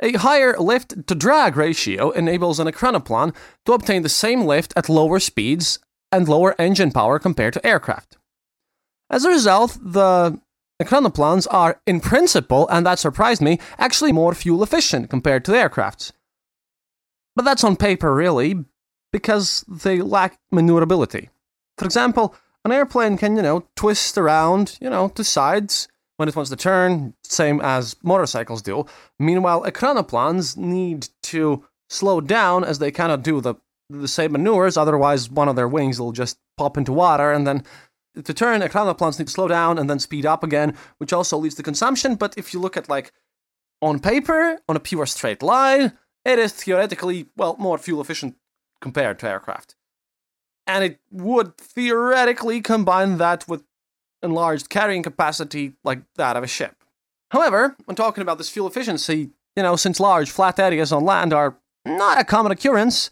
A 0.00 0.12
higher 0.12 0.56
lift 0.58 1.06
to 1.08 1.14
drag 1.14 1.56
ratio 1.56 2.10
enables 2.10 2.60
an 2.60 2.68
ekranoplan 2.68 3.34
to 3.64 3.72
obtain 3.72 4.02
the 4.02 4.08
same 4.08 4.42
lift 4.44 4.72
at 4.76 4.88
lower 4.88 5.18
speeds 5.18 5.80
and 6.12 6.28
lower 6.28 6.54
engine 6.58 6.92
power 6.92 7.18
compared 7.18 7.54
to 7.54 7.66
aircraft. 7.66 8.16
As 9.10 9.24
a 9.24 9.30
result, 9.30 9.76
the 9.80 10.40
ekranoplans 10.80 11.46
are, 11.50 11.80
in 11.86 12.00
principle, 12.00 12.68
and 12.68 12.86
that 12.86 13.00
surprised 13.00 13.42
me, 13.42 13.58
actually 13.78 14.12
more 14.12 14.34
fuel 14.34 14.62
efficient 14.62 15.10
compared 15.10 15.44
to 15.46 15.52
aircrafts. 15.52 16.12
But 17.34 17.44
that's 17.44 17.64
on 17.64 17.76
paper, 17.76 18.14
really, 18.14 18.64
because 19.12 19.64
they 19.66 20.00
lack 20.00 20.38
maneuverability. 20.52 21.30
For 21.76 21.84
example, 21.84 22.34
an 22.64 22.72
airplane 22.72 23.16
can, 23.16 23.36
you 23.36 23.42
know, 23.42 23.66
twist 23.74 24.16
around, 24.18 24.78
you 24.80 24.90
know, 24.90 25.08
to 25.10 25.24
sides 25.24 25.88
when 26.18 26.28
it 26.28 26.36
wants 26.36 26.50
to 26.50 26.56
turn, 26.56 27.14
same 27.24 27.60
as 27.62 27.96
motorcycles 28.02 28.60
do. 28.60 28.84
Meanwhile, 29.18 29.62
ekranoplans 29.62 30.56
need 30.56 31.08
to 31.22 31.64
slow 31.88 32.20
down 32.20 32.64
as 32.64 32.78
they 32.78 32.90
cannot 32.90 33.22
do 33.22 33.40
the 33.40 33.54
the 33.90 34.06
same 34.06 34.32
maneuvers, 34.32 34.76
otherwise 34.76 35.30
one 35.30 35.48
of 35.48 35.56
their 35.56 35.66
wings 35.66 35.98
will 35.98 36.12
just 36.12 36.38
pop 36.58 36.76
into 36.76 36.92
water 36.92 37.32
and 37.32 37.46
then 37.46 37.64
to 38.22 38.34
turn, 38.34 38.60
ekranoplans 38.60 39.18
need 39.18 39.28
to 39.28 39.32
slow 39.32 39.48
down 39.48 39.78
and 39.78 39.88
then 39.88 39.98
speed 39.98 40.26
up 40.26 40.44
again, 40.44 40.76
which 40.98 41.10
also 41.10 41.38
leads 41.38 41.54
to 41.54 41.62
consumption. 41.62 42.14
But 42.14 42.36
if 42.36 42.52
you 42.52 42.60
look 42.60 42.76
at 42.76 42.90
like 42.90 43.12
on 43.80 43.98
paper, 43.98 44.58
on 44.68 44.76
a 44.76 44.80
pure 44.80 45.06
straight 45.06 45.42
line, 45.42 45.96
it 46.26 46.38
is 46.38 46.52
theoretically, 46.52 47.28
well, 47.34 47.56
more 47.58 47.78
fuel 47.78 48.02
efficient 48.02 48.34
compared 48.82 49.18
to 49.20 49.28
aircraft 49.30 49.74
and 50.68 50.84
it 50.84 51.00
would 51.10 51.56
theoretically 51.56 52.60
combine 52.60 53.16
that 53.16 53.48
with 53.48 53.64
enlarged 54.22 54.68
carrying 54.68 55.02
capacity 55.02 55.74
like 55.84 56.00
that 56.16 56.36
of 56.36 56.44
a 56.44 56.48
ship. 56.48 56.74
However, 57.30 57.76
when 57.84 57.94
talking 57.94 58.22
about 58.22 58.38
this 58.38 58.50
fuel 58.50 58.66
efficiency, 58.66 59.30
you 59.56 59.62
know, 59.62 59.76
since 59.76 60.00
large 60.00 60.30
flat 60.30 60.58
areas 60.58 60.92
on 60.92 61.04
land 61.04 61.32
are 61.32 61.56
not 61.84 62.20
a 62.20 62.24
common 62.24 62.52
occurrence, 62.52 63.10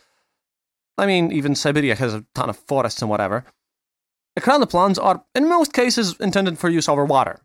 I 0.99 1.07
mean, 1.07 1.33
even 1.33 1.55
Siberia 1.55 1.95
has 1.97 2.15
a 2.15 2.25
ton 2.35 2.49
of 2.49 2.57
forests 2.57 3.03
and 3.03 3.11
whatever, 3.11 3.45
ekranoplans 4.39 5.03
are, 5.03 5.25
in 5.35 5.49
most 5.49 5.73
cases, 5.73 6.17
intended 6.21 6.59
for 6.59 6.71
use 6.71 6.89
over 6.89 7.05
water. 7.05 7.41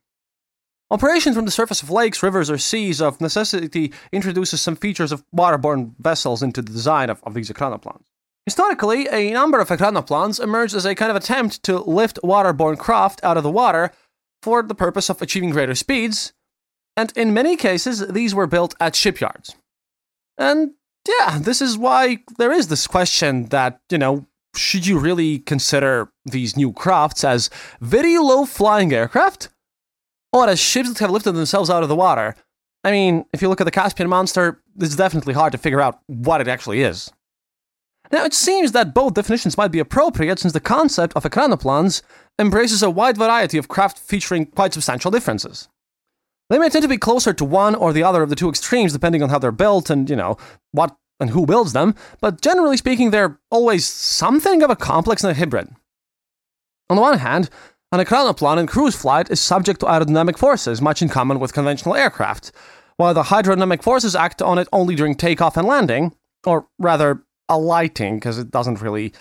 Operation 0.89 1.33
from 1.33 1.45
the 1.45 1.51
surface 1.51 1.81
of 1.81 1.89
lakes, 1.89 2.21
rivers, 2.21 2.49
or 2.49 2.57
seas 2.57 3.01
of 3.01 3.21
necessity 3.21 3.93
introduces 4.11 4.59
some 4.59 4.75
features 4.75 5.13
of 5.13 5.23
waterborne 5.33 5.93
vessels 5.99 6.43
into 6.43 6.61
the 6.61 6.71
design 6.71 7.09
of, 7.09 7.23
of 7.23 7.33
these 7.33 7.49
ekranoplans. 7.49 8.03
Historically, 8.45 9.07
a 9.09 9.31
number 9.31 9.59
of 9.59 9.69
ekranoplans 9.69 10.41
emerged 10.41 10.73
as 10.73 10.85
a 10.85 10.95
kind 10.95 11.11
of 11.11 11.15
attempt 11.15 11.61
to 11.63 11.79
lift 11.79 12.19
waterborne 12.23 12.77
craft 12.77 13.19
out 13.23 13.37
of 13.37 13.43
the 13.43 13.51
water 13.51 13.91
for 14.41 14.63
the 14.63 14.75
purpose 14.75 15.09
of 15.09 15.21
achieving 15.21 15.51
greater 15.51 15.75
speeds, 15.75 16.33
and 16.97 17.13
in 17.15 17.33
many 17.33 17.55
cases, 17.55 18.05
these 18.07 18.35
were 18.35 18.47
built 18.47 18.75
at 18.79 18.95
shipyards. 18.95 19.55
And 20.37 20.71
yeah, 21.07 21.39
this 21.39 21.61
is 21.61 21.77
why 21.77 22.19
there 22.37 22.51
is 22.51 22.67
this 22.67 22.87
question 22.87 23.45
that, 23.47 23.79
you 23.89 23.97
know, 23.97 24.27
should 24.55 24.85
you 24.85 24.99
really 24.99 25.39
consider 25.39 26.11
these 26.25 26.57
new 26.57 26.73
crafts 26.73 27.23
as 27.23 27.49
very 27.79 28.17
low 28.17 28.45
flying 28.45 28.91
aircraft? 28.93 29.49
Or 30.33 30.47
as 30.47 30.59
ships 30.59 30.89
that 30.89 30.99
have 30.99 31.11
lifted 31.11 31.33
themselves 31.33 31.69
out 31.69 31.83
of 31.83 31.89
the 31.89 31.95
water? 31.95 32.35
I 32.83 32.91
mean, 32.91 33.25
if 33.33 33.41
you 33.41 33.49
look 33.49 33.61
at 33.61 33.65
the 33.65 33.71
Caspian 33.71 34.09
monster, 34.09 34.61
it's 34.79 34.95
definitely 34.95 35.33
hard 35.33 35.51
to 35.51 35.57
figure 35.57 35.81
out 35.81 35.99
what 36.07 36.41
it 36.41 36.47
actually 36.47 36.81
is. 36.81 37.11
Now, 38.11 38.25
it 38.25 38.33
seems 38.33 38.73
that 38.73 38.93
both 38.93 39.13
definitions 39.13 39.57
might 39.57 39.71
be 39.71 39.79
appropriate 39.79 40.39
since 40.39 40.53
the 40.53 40.59
concept 40.59 41.13
of 41.15 41.23
ekranoplans 41.23 42.01
embraces 42.37 42.83
a 42.83 42.89
wide 42.89 43.17
variety 43.17 43.57
of 43.57 43.67
craft 43.67 43.97
featuring 43.97 44.47
quite 44.47 44.73
substantial 44.73 45.11
differences. 45.11 45.69
They 46.49 46.59
may 46.59 46.69
tend 46.69 46.83
to 46.83 46.89
be 46.89 46.97
closer 46.97 47.31
to 47.31 47.45
one 47.45 47.75
or 47.75 47.93
the 47.93 48.03
other 48.03 48.21
of 48.21 48.29
the 48.29 48.35
two 48.35 48.49
extremes 48.49 48.91
depending 48.91 49.23
on 49.23 49.29
how 49.29 49.39
they're 49.39 49.53
built 49.53 49.89
and, 49.89 50.09
you 50.09 50.17
know, 50.17 50.37
what 50.71 50.95
and 51.21 51.29
who 51.29 51.45
builds 51.45 51.71
them, 51.71 51.95
but 52.19 52.41
generally 52.41 52.75
speaking, 52.75 53.11
they're 53.11 53.39
always 53.51 53.85
something 53.85 54.63
of 54.63 54.71
a 54.71 54.75
complex 54.75 55.23
and 55.23 55.31
a 55.31 55.35
hybrid. 55.35 55.69
On 56.89 56.95
the 56.95 57.01
one 57.01 57.19
hand, 57.19 57.49
an 57.91 58.03
ekranoplan 58.03 58.57
in 58.57 58.67
cruise 58.67 58.95
flight 58.95 59.29
is 59.29 59.39
subject 59.39 59.79
to 59.81 59.85
aerodynamic 59.85 60.37
forces, 60.37 60.81
much 60.81 61.01
in 61.01 61.09
common 61.09 61.39
with 61.39 61.53
conventional 61.53 61.95
aircraft, 61.95 62.51
while 62.97 63.13
the 63.13 63.23
hydrodynamic 63.23 63.83
forces 63.83 64.15
act 64.15 64.41
on 64.41 64.57
it 64.57 64.67
only 64.73 64.95
during 64.95 65.13
takeoff 65.13 65.57
and 65.57 65.67
landing, 65.67 66.15
or 66.43 66.67
rather, 66.79 67.23
alighting 67.51 68.15
because 68.15 68.39
it 68.39 68.49
doesn't 68.49 68.81
really, 68.81 69.13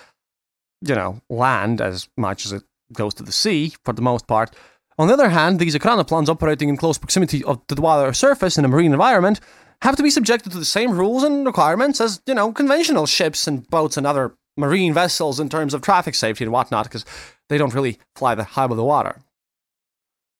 you 0.80 0.94
know, 0.94 1.20
land 1.28 1.82
as 1.82 2.08
much 2.16 2.46
as 2.46 2.52
it 2.52 2.62
goes 2.94 3.12
to 3.14 3.22
the 3.22 3.32
sea 3.32 3.74
for 3.84 3.92
the 3.92 4.02
most 4.02 4.26
part. 4.26 4.54
On 4.98 5.08
the 5.08 5.14
other 5.14 5.28
hand, 5.28 5.58
these 5.58 5.74
ekranoplans 5.74 6.28
operating 6.28 6.68
in 6.68 6.76
close 6.76 6.98
proximity 6.98 7.44
of 7.44 7.60
the 7.68 7.80
water 7.80 8.12
surface 8.12 8.56
in 8.56 8.64
a 8.64 8.68
marine 8.68 8.92
environment 8.92 9.40
have 9.82 9.96
to 9.96 10.02
be 10.02 10.10
subjected 10.10 10.52
to 10.52 10.58
the 10.58 10.64
same 10.64 10.92
rules 10.92 11.22
and 11.22 11.46
requirements 11.46 12.00
as, 12.00 12.20
you 12.26 12.34
know, 12.34 12.52
conventional 12.52 13.06
ships 13.06 13.46
and 13.46 13.68
boats 13.70 13.96
and 13.96 14.06
other 14.06 14.34
marine 14.56 14.92
vessels 14.92 15.40
in 15.40 15.48
terms 15.48 15.72
of 15.72 15.80
traffic 15.80 16.14
safety 16.14 16.44
and 16.44 16.52
whatnot, 16.52 16.84
because 16.84 17.04
they 17.48 17.56
don't 17.56 17.74
really 17.74 17.98
fly 18.14 18.34
that 18.34 18.44
high 18.44 18.64
above 18.64 18.76
the 18.76 18.84
water. 18.84 19.22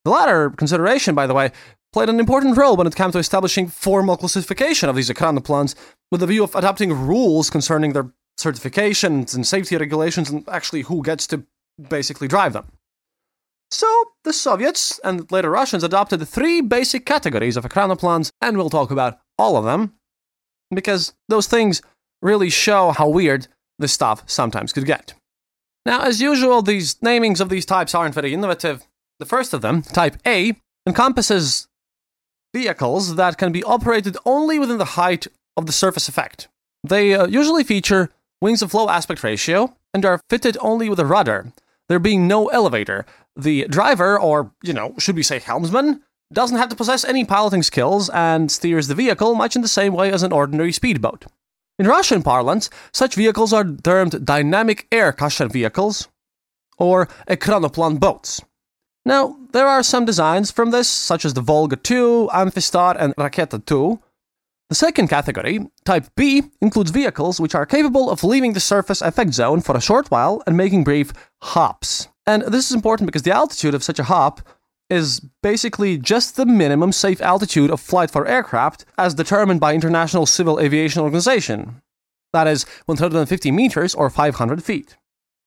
The 0.04 0.10
latter 0.10 0.50
consideration, 0.50 1.14
by 1.14 1.26
the 1.26 1.34
way, 1.34 1.52
played 1.92 2.08
an 2.08 2.20
important 2.20 2.56
role 2.56 2.76
when 2.76 2.86
it 2.86 2.94
came 2.94 3.10
to 3.12 3.18
establishing 3.18 3.66
formal 3.66 4.16
classification 4.16 4.88
of 4.88 4.96
these 4.96 5.10
ekranoplans 5.10 5.74
with 6.10 6.20
the 6.20 6.26
view 6.26 6.44
of 6.44 6.54
adopting 6.54 6.92
rules 6.92 7.50
concerning 7.50 7.92
their 7.92 8.12
certifications 8.38 9.34
and 9.34 9.46
safety 9.46 9.76
regulations 9.76 10.30
and 10.30 10.48
actually 10.48 10.82
who 10.82 11.02
gets 11.02 11.26
to 11.26 11.44
basically 11.88 12.28
drive 12.28 12.52
them. 12.52 12.66
So, 13.70 13.86
the 14.24 14.32
Soviets 14.32 14.98
and 15.04 15.30
later 15.30 15.50
Russians 15.50 15.84
adopted 15.84 16.26
three 16.26 16.60
basic 16.60 17.06
categories 17.06 17.56
of 17.56 17.64
ekranoplans, 17.64 18.32
and 18.40 18.56
we'll 18.56 18.70
talk 18.70 18.90
about 18.90 19.20
all 19.38 19.56
of 19.56 19.64
them, 19.64 19.94
because 20.74 21.14
those 21.28 21.46
things 21.46 21.80
really 22.20 22.50
show 22.50 22.90
how 22.90 23.08
weird 23.08 23.46
this 23.78 23.92
stuff 23.92 24.24
sometimes 24.26 24.72
could 24.72 24.86
get. 24.86 25.14
Now, 25.86 26.02
as 26.02 26.20
usual, 26.20 26.62
these 26.62 26.96
namings 26.96 27.40
of 27.40 27.48
these 27.48 27.64
types 27.64 27.94
aren't 27.94 28.14
very 28.14 28.34
innovative. 28.34 28.82
The 29.20 29.26
first 29.26 29.54
of 29.54 29.62
them, 29.62 29.82
Type 29.82 30.16
A, 30.26 30.56
encompasses 30.86 31.68
vehicles 32.54 33.16
that 33.16 33.38
can 33.38 33.52
be 33.52 33.64
operated 33.64 34.16
only 34.24 34.58
within 34.58 34.78
the 34.78 34.96
height 34.96 35.26
of 35.56 35.66
the 35.66 35.72
surface 35.72 36.08
effect. 36.08 36.48
They 36.82 37.14
uh, 37.14 37.26
usually 37.26 37.64
feature 37.64 38.10
wings 38.40 38.62
of 38.62 38.74
low 38.74 38.88
aspect 38.88 39.22
ratio 39.22 39.76
and 39.92 40.04
are 40.04 40.20
fitted 40.30 40.56
only 40.60 40.88
with 40.88 40.98
a 40.98 41.06
rudder, 41.06 41.52
there 41.88 41.98
being 41.98 42.26
no 42.26 42.48
elevator. 42.48 43.04
The 43.36 43.66
driver, 43.68 44.18
or, 44.18 44.52
you 44.62 44.72
know, 44.72 44.94
should 44.98 45.16
we 45.16 45.22
say 45.22 45.38
helmsman, 45.38 46.02
doesn't 46.32 46.56
have 46.56 46.68
to 46.68 46.76
possess 46.76 47.04
any 47.04 47.24
piloting 47.24 47.62
skills 47.62 48.08
and 48.10 48.50
steers 48.50 48.88
the 48.88 48.94
vehicle 48.94 49.34
much 49.34 49.56
in 49.56 49.62
the 49.62 49.68
same 49.68 49.92
way 49.92 50.12
as 50.12 50.22
an 50.22 50.32
ordinary 50.32 50.72
speedboat. 50.72 51.26
In 51.78 51.86
Russian 51.86 52.22
parlance, 52.22 52.70
such 52.92 53.14
vehicles 53.14 53.52
are 53.52 53.64
termed 53.64 54.24
dynamic 54.24 54.86
air 54.92 55.12
cushion 55.12 55.48
vehicles 55.48 56.08
or 56.78 57.08
ekranoplan 57.26 57.98
boats. 57.98 58.42
Now, 59.04 59.36
there 59.52 59.66
are 59.66 59.82
some 59.82 60.04
designs 60.04 60.50
from 60.50 60.70
this, 60.70 60.88
such 60.88 61.24
as 61.24 61.34
the 61.34 61.40
Volga 61.40 61.76
2, 61.76 62.28
Amphistar, 62.32 62.96
and 62.98 63.14
Raketa 63.16 63.64
2. 63.64 64.00
The 64.68 64.74
second 64.74 65.08
category, 65.08 65.66
Type 65.84 66.06
B, 66.16 66.44
includes 66.60 66.90
vehicles 66.90 67.40
which 67.40 67.54
are 67.54 67.66
capable 67.66 68.10
of 68.10 68.22
leaving 68.22 68.52
the 68.52 68.60
surface 68.60 69.02
effect 69.02 69.32
zone 69.32 69.62
for 69.62 69.76
a 69.76 69.80
short 69.80 70.10
while 70.10 70.42
and 70.46 70.56
making 70.56 70.84
brief 70.84 71.12
hops. 71.42 72.08
And 72.26 72.42
this 72.42 72.70
is 72.70 72.76
important 72.76 73.08
because 73.08 73.22
the 73.22 73.34
altitude 73.34 73.74
of 73.74 73.82
such 73.82 73.98
a 73.98 74.04
hop 74.04 74.40
is 74.88 75.20
basically 75.42 75.96
just 75.96 76.36
the 76.36 76.46
minimum 76.46 76.92
safe 76.92 77.20
altitude 77.20 77.70
of 77.70 77.80
flight 77.80 78.10
for 78.10 78.26
aircraft 78.26 78.84
as 78.98 79.14
determined 79.14 79.60
by 79.60 79.74
International 79.74 80.26
Civil 80.26 80.60
Aviation 80.60 81.02
Organization. 81.02 81.80
That 82.32 82.46
is 82.46 82.64
150 82.86 83.50
meters 83.50 83.94
or 83.94 84.10
500 84.10 84.62
feet. 84.62 84.96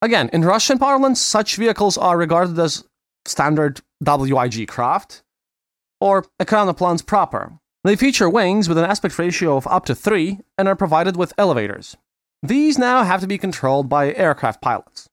Again, 0.01 0.29
in 0.33 0.43
Russian 0.43 0.79
parlance, 0.79 1.21
such 1.21 1.55
vehicles 1.55 1.97
are 1.97 2.17
regarded 2.17 2.59
as 2.59 2.83
standard 3.25 3.81
WIG 4.05 4.67
craft 4.67 5.23
or 6.01 6.25
ekranoplans 6.39 7.05
proper. 7.05 7.59
They 7.83 7.95
feature 7.95 8.29
wings 8.29 8.69
with 8.69 8.77
an 8.77 8.85
aspect 8.85 9.17
ratio 9.19 9.57
of 9.57 9.67
up 9.67 9.85
to 9.85 9.95
3 9.95 10.39
and 10.57 10.67
are 10.67 10.75
provided 10.75 11.17
with 11.17 11.33
elevators. 11.37 11.97
These 12.41 12.77
now 12.77 13.03
have 13.03 13.21
to 13.21 13.27
be 13.27 13.37
controlled 13.37 13.89
by 13.89 14.13
aircraft 14.13 14.61
pilots. 14.61 15.09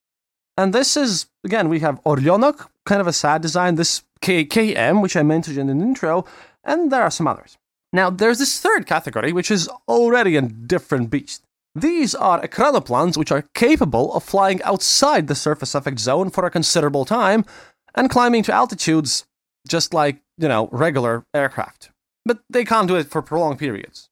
And 0.57 0.73
this 0.73 0.97
is, 0.97 1.27
again, 1.45 1.69
we 1.69 1.81
have 1.81 2.03
Orlyonok, 2.05 2.69
kind 2.87 3.01
of 3.01 3.07
a 3.07 3.13
sad 3.13 3.41
design, 3.41 3.77
this 3.77 4.03
KKM, 4.21 5.01
which 5.01 5.17
I 5.17 5.23
mentioned 5.23 5.59
in 5.59 5.67
the 5.67 5.85
intro, 5.85 6.25
and 6.65 6.91
there 6.93 7.03
are 7.03 7.11
some 7.11 7.27
others. 7.27 7.57
Now, 7.93 8.11
there's 8.11 8.39
this 8.39 8.61
third 8.61 8.87
category, 8.87 9.33
which 9.33 9.51
is 9.51 9.69
already 9.89 10.37
a 10.37 10.43
different 10.43 11.11
beast. 11.11 11.43
These 11.75 12.15
are 12.15 12.41
ekranoplans 12.43 13.17
which 13.17 13.31
are 13.31 13.49
capable 13.55 14.13
of 14.13 14.25
flying 14.25 14.63
outside 14.63 15.29
the 15.29 15.35
surface 15.35 15.75
effect 15.75 16.01
zone 16.01 16.31
for 16.31 16.45
a 16.45 16.51
considerable 16.51 17.05
time 17.05 17.45
and 17.95 18.11
climbing 18.11 18.43
to 18.45 18.53
altitudes 18.53 19.27
just 19.69 19.93
like, 19.93 20.23
you 20.39 20.49
know, 20.49 20.69
regular 20.73 21.25
aircraft. 21.35 21.91
But 22.25 22.41
they 22.49 22.65
can't 22.65 22.89
do 22.89 22.97
it 22.97 23.11
for 23.11 23.23
prolonged 23.23 23.59
periods. 23.59 24.09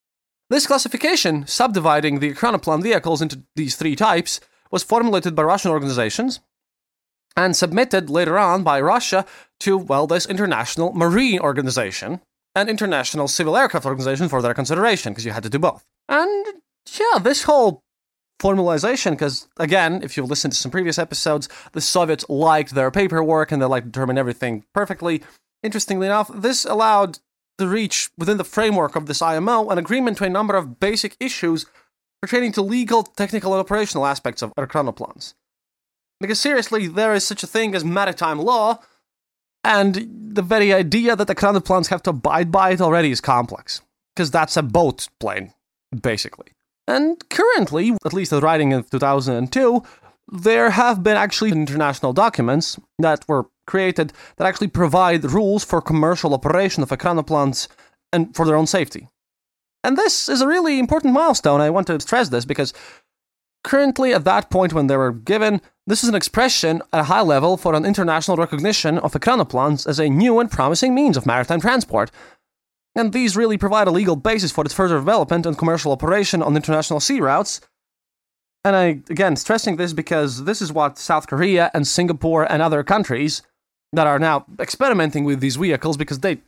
This 0.51 0.67
classification, 0.67 1.47
subdividing 1.47 2.21
the 2.21 2.33
ekranoplan 2.33 2.83
vehicles 2.83 3.21
into 3.21 3.43
these 3.55 3.77
three 3.77 3.95
types, 3.95 4.41
was 4.71 4.83
formulated 4.83 5.35
by 5.35 5.43
Russian 5.43 5.71
organizations 5.71 6.41
and 7.37 7.55
submitted 7.55 8.11
later 8.11 8.39
on 8.39 8.63
by 8.63 8.81
Russia 8.81 9.27
to, 9.61 9.77
well, 9.77 10.07
this 10.07 10.27
International 10.27 10.93
Marine 10.93 11.39
Organization 11.41 12.21
and 12.55 12.69
International 12.69 13.29
Civil 13.29 13.57
Aircraft 13.57 13.87
Organization 13.87 14.29
for 14.29 14.43
their 14.43 14.55
consideration, 14.55 15.13
because 15.13 15.25
you 15.25 15.33
had 15.33 15.43
to 15.43 15.51
do 15.51 15.59
both. 15.59 15.85
And 16.09 16.47
yeah, 16.99 17.19
this 17.21 17.45
whole 17.45 17.83
formalization, 18.41 19.13
because 19.13 19.49
again, 19.57 20.01
if 20.03 20.17
you 20.17 20.25
listen 20.25 20.51
to 20.51 20.57
some 20.57 20.71
previous 20.71 20.99
episodes, 20.99 21.49
the 21.73 21.81
Soviets 21.81 22.25
liked 22.29 22.75
their 22.75 22.91
paperwork 22.91 23.51
and 23.51 23.61
they 23.61 23.67
liked 23.67 23.87
to 23.87 23.91
determine 23.91 24.19
everything 24.19 24.65
perfectly. 24.73 25.23
Interestingly 25.63 26.07
enough, 26.07 26.31
this 26.33 26.65
allowed 26.65 27.19
to 27.59 27.67
reach 27.67 28.11
within 28.17 28.37
the 28.37 28.45
framework 28.45 28.95
of 28.95 29.07
this 29.07 29.21
IMO 29.21 29.69
an 29.71 29.79
agreement 29.79 30.19
to 30.19 30.25
a 30.25 30.31
number 30.31 30.55
of 30.55 30.79
basic 30.79 31.17
issues 31.19 31.67
pertaining 32.23 32.53
to 32.53 32.63
legal, 32.63 33.03
technical, 33.03 33.53
and 33.53 33.61
operational 33.61 34.07
aspects 34.07 34.43
of 34.43 34.53
plans. 34.55 35.35
Because 36.21 36.41
seriously, 36.41 36.87
there 36.87 37.15
is 37.15 37.25
such 37.27 37.43
a 37.43 37.47
thing 37.47 37.75
as 37.75 37.85
maritime 37.85 38.39
law, 38.41 38.81
and 39.63 40.09
the 40.35 40.43
very 40.43 40.73
idea 40.73 41.15
that 41.15 41.27
the 41.27 41.61
plans 41.61 41.89
have 41.89 42.03
to 42.05 42.11
abide 42.11 42.51
by 42.51 42.71
it 42.71 42.81
already 42.81 43.11
is 43.11 43.21
complex. 43.21 43.83
Because 44.15 44.31
that's 44.31 44.57
a 44.57 44.63
boat 44.63 45.09
plane, 45.21 45.53
basically. 46.01 46.49
And 46.89 47.23
currently, 47.29 47.95
at 48.07 48.15
least 48.15 48.31
the 48.31 48.41
writing 48.41 48.73
in 48.73 48.83
2002, 48.83 49.83
there 50.33 50.71
have 50.71 51.03
been 51.03 51.19
actually 51.19 51.53
international 51.53 52.15
documents 52.15 52.81
that 52.99 53.29
were 53.29 53.47
created 53.67 54.15
that 54.37 54.47
actually 54.47 54.69
provide 54.69 55.31
rules 55.31 55.65
for 55.65 55.83
commercial 55.83 56.33
operation 56.33 56.83
of 56.83 56.89
ekranoplans 56.89 57.69
and 58.11 58.35
for 58.35 58.47
their 58.47 58.57
own 58.57 58.67
safety. 58.67 59.07
And 59.85 59.99
this 59.99 60.31
is 60.31 60.41
a 60.41 60.49
really 60.49 60.79
important 60.79 61.13
milestone. 61.13 61.61
I 61.61 61.69
want 61.69 61.87
to 61.89 62.01
stress 62.01 62.31
this 62.31 62.47
because 62.47 62.73
currently, 63.65 64.15
at 64.15 64.25
that 64.25 64.49
point 64.49 64.73
when 64.73 64.87
they 64.87 64.97
were 64.97 65.13
given, 65.13 65.61
this 65.87 66.03
is 66.03 66.09
an 66.09 66.15
expression 66.15 66.81
at 66.95 67.01
a 67.01 67.05
high 67.05 67.21
level 67.21 67.59
for 67.59 67.75
an 67.75 67.85
international 67.85 68.39
recognition 68.39 68.99
of 68.99 69.13
ekranoplans 69.13 69.87
as 69.87 69.99
a 69.99 70.09
new 70.09 70.41
and 70.41 70.51
promising 70.51 70.95
means 70.95 71.19
of 71.19 71.27
maritime 71.27 71.61
transport 71.61 72.11
and 72.99 73.13
these 73.13 73.37
really 73.37 73.57
provide 73.57 73.87
a 73.87 73.93
legal 73.93 74.17
basis 74.17 74.51
for 74.51 74.65
its 74.65 74.75
further 74.75 74.99
development 74.99 75.47
and 75.47 75.57
commercial 75.57 75.93
operation 75.93 76.43
on 76.43 76.57
international 76.57 76.99
sea 76.99 77.21
routes. 77.21 77.61
And 78.65 78.75
I, 78.75 78.85
again, 79.09 79.37
stressing 79.37 79.77
this 79.77 79.93
because 79.93 80.45
this 80.45 80.61
is 80.61 80.73
what 80.73 80.99
South 80.99 81.29
Korea 81.29 81.71
and 81.73 81.87
Singapore 81.87 82.51
and 82.51 82.61
other 82.61 82.83
countries 82.83 83.43
that 83.93 84.09
are 84.09 84.19
now 84.19 84.47
experimenting 84.59 85.23
with 85.23 85.39
these 85.39 85.55
vehicles 85.55 85.97
because 85.97 86.19
they, 86.19 86.39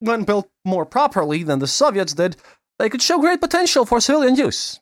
when 0.00 0.24
built 0.24 0.50
more 0.64 0.84
properly 0.84 1.44
than 1.44 1.60
the 1.60 1.68
Soviets 1.68 2.14
did, 2.14 2.36
they 2.80 2.88
could 2.88 3.00
show 3.00 3.20
great 3.20 3.40
potential 3.40 3.86
for 3.86 4.00
civilian 4.00 4.34
use. 4.34 4.80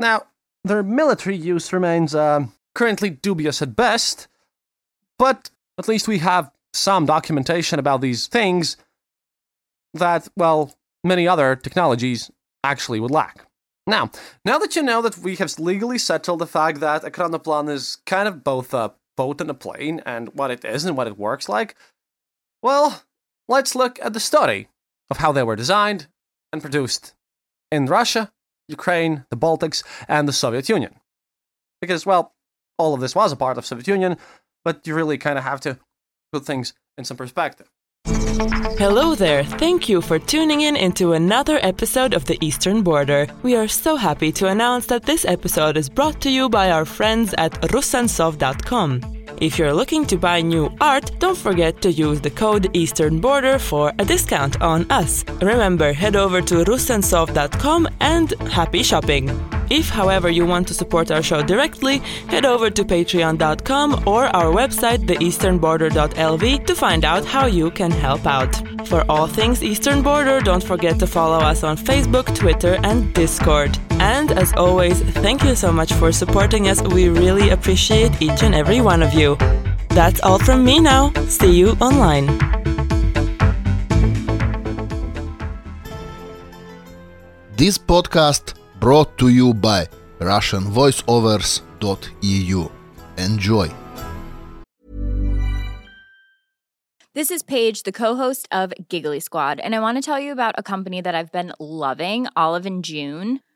Now, 0.00 0.24
their 0.64 0.82
military 0.82 1.36
use 1.36 1.72
remains 1.72 2.12
uh, 2.12 2.46
currently 2.74 3.10
dubious 3.10 3.62
at 3.62 3.76
best, 3.76 4.26
but 5.16 5.48
at 5.78 5.86
least 5.86 6.08
we 6.08 6.18
have 6.18 6.50
some 6.72 7.06
documentation 7.06 7.78
about 7.78 8.00
these 8.00 8.26
things 8.26 8.76
that, 9.96 10.28
well, 10.36 10.74
many 11.04 11.26
other 11.28 11.56
technologies 11.56 12.30
actually 12.64 13.00
would 13.00 13.10
lack. 13.10 13.46
Now, 13.86 14.10
now 14.44 14.58
that 14.58 14.74
you 14.74 14.82
know 14.82 15.00
that 15.02 15.18
we 15.18 15.36
have 15.36 15.58
legally 15.58 15.98
settled 15.98 16.40
the 16.40 16.46
fact 16.46 16.80
that 16.80 17.04
a 17.04 17.10
Ekranoplan 17.10 17.70
is 17.70 17.98
kind 18.04 18.26
of 18.26 18.42
both 18.42 18.74
a 18.74 18.94
boat 19.16 19.40
and 19.40 19.50
a 19.50 19.54
plane 19.54 20.02
and 20.04 20.34
what 20.34 20.50
it 20.50 20.64
is 20.64 20.84
and 20.84 20.96
what 20.96 21.06
it 21.06 21.18
works 21.18 21.48
like, 21.48 21.76
well, 22.62 23.02
let's 23.48 23.74
look 23.76 23.98
at 24.02 24.12
the 24.12 24.20
story 24.20 24.68
of 25.08 25.18
how 25.18 25.30
they 25.30 25.42
were 25.42 25.56
designed 25.56 26.08
and 26.52 26.60
produced 26.60 27.14
in 27.70 27.86
Russia, 27.86 28.32
Ukraine, 28.68 29.24
the 29.30 29.36
Baltics, 29.36 29.84
and 30.08 30.26
the 30.26 30.32
Soviet 30.32 30.68
Union. 30.68 30.96
Because, 31.80 32.04
well, 32.04 32.34
all 32.78 32.94
of 32.94 33.00
this 33.00 33.14
was 33.14 33.30
a 33.30 33.36
part 33.36 33.58
of 33.58 33.66
Soviet 33.66 33.86
Union, 33.86 34.16
but 34.64 34.84
you 34.86 34.94
really 34.94 35.18
kind 35.18 35.38
of 35.38 35.44
have 35.44 35.60
to 35.60 35.78
put 36.32 36.44
things 36.44 36.74
in 36.98 37.04
some 37.04 37.16
perspective. 37.16 37.70
Hello 38.78 39.14
there. 39.14 39.42
Thank 39.42 39.88
you 39.88 40.00
for 40.00 40.18
tuning 40.18 40.60
in 40.60 40.76
into 40.76 41.12
another 41.12 41.58
episode 41.62 42.14
of 42.14 42.24
The 42.26 42.38
Eastern 42.40 42.82
Border. 42.82 43.26
We 43.42 43.56
are 43.56 43.68
so 43.68 43.96
happy 43.96 44.30
to 44.32 44.46
announce 44.48 44.86
that 44.86 45.04
this 45.04 45.24
episode 45.24 45.76
is 45.76 45.88
brought 45.88 46.20
to 46.20 46.30
you 46.30 46.48
by 46.48 46.70
our 46.70 46.84
friends 46.84 47.34
at 47.38 47.52
Russensov.com. 47.72 49.15
If 49.38 49.58
you're 49.58 49.74
looking 49.74 50.06
to 50.06 50.16
buy 50.16 50.40
new 50.40 50.74
art, 50.80 51.10
don't 51.18 51.36
forget 51.36 51.82
to 51.82 51.92
use 51.92 52.22
the 52.22 52.30
code 52.30 52.74
Eastern 52.74 53.20
Border 53.20 53.58
for 53.58 53.92
a 53.98 54.04
discount 54.04 54.60
on 54.62 54.90
us. 54.90 55.24
Remember, 55.42 55.92
head 55.92 56.16
over 56.16 56.40
to 56.40 56.64
Russensov.com 56.64 57.88
and 58.00 58.30
happy 58.50 58.82
shopping. 58.82 59.28
If, 59.68 59.90
however, 59.90 60.30
you 60.30 60.46
want 60.46 60.68
to 60.68 60.74
support 60.74 61.10
our 61.10 61.22
show 61.22 61.42
directly, 61.42 61.98
head 62.28 62.46
over 62.46 62.70
to 62.70 62.82
patreon.com 62.82 64.04
or 64.06 64.24
our 64.26 64.52
website, 64.54 65.06
theeasternborder.lv, 65.06 66.66
to 66.66 66.74
find 66.74 67.04
out 67.04 67.24
how 67.26 67.46
you 67.46 67.70
can 67.70 67.90
help 67.90 68.26
out. 68.26 68.56
For 68.86 69.04
all 69.08 69.26
things 69.26 69.62
Eastern 69.62 70.02
Border, 70.02 70.40
don't 70.40 70.62
forget 70.62 70.98
to 71.00 71.06
follow 71.06 71.38
us 71.38 71.62
on 71.62 71.76
Facebook, 71.76 72.34
Twitter, 72.34 72.78
and 72.84 73.12
Discord. 73.12 73.76
And 73.98 74.30
as 74.32 74.52
always, 74.54 75.00
thank 75.24 75.42
you 75.42 75.54
so 75.54 75.72
much 75.72 75.92
for 75.94 76.12
supporting 76.12 76.68
us. 76.68 76.82
We 76.82 77.08
really 77.08 77.50
appreciate 77.50 78.20
each 78.20 78.42
and 78.42 78.54
every 78.54 78.80
one 78.80 79.02
of 79.02 79.14
you. 79.14 79.36
That's 79.90 80.20
all 80.20 80.38
from 80.38 80.64
me 80.64 80.80
now. 80.80 81.12
See 81.28 81.56
you 81.56 81.70
online. 81.80 82.26
This 87.56 87.78
podcast 87.78 88.52
brought 88.80 89.16
to 89.16 89.28
you 89.28 89.54
by 89.54 89.86
russianvoiceovers.eu. 90.20 92.70
Enjoy. 93.16 93.70
This 97.14 97.30
is 97.30 97.42
Paige, 97.42 97.84
the 97.84 97.92
co-host 97.92 98.46
of 98.52 98.74
Giggly 98.90 99.20
Squad, 99.20 99.58
and 99.60 99.74
I 99.74 99.80
want 99.80 99.96
to 99.96 100.02
tell 100.02 100.20
you 100.20 100.32
about 100.32 100.54
a 100.58 100.62
company 100.62 101.00
that 101.00 101.14
I've 101.14 101.32
been 101.32 101.54
loving, 101.58 102.28
Olive 102.36 102.66
and 102.66 102.84
June. 102.84 103.40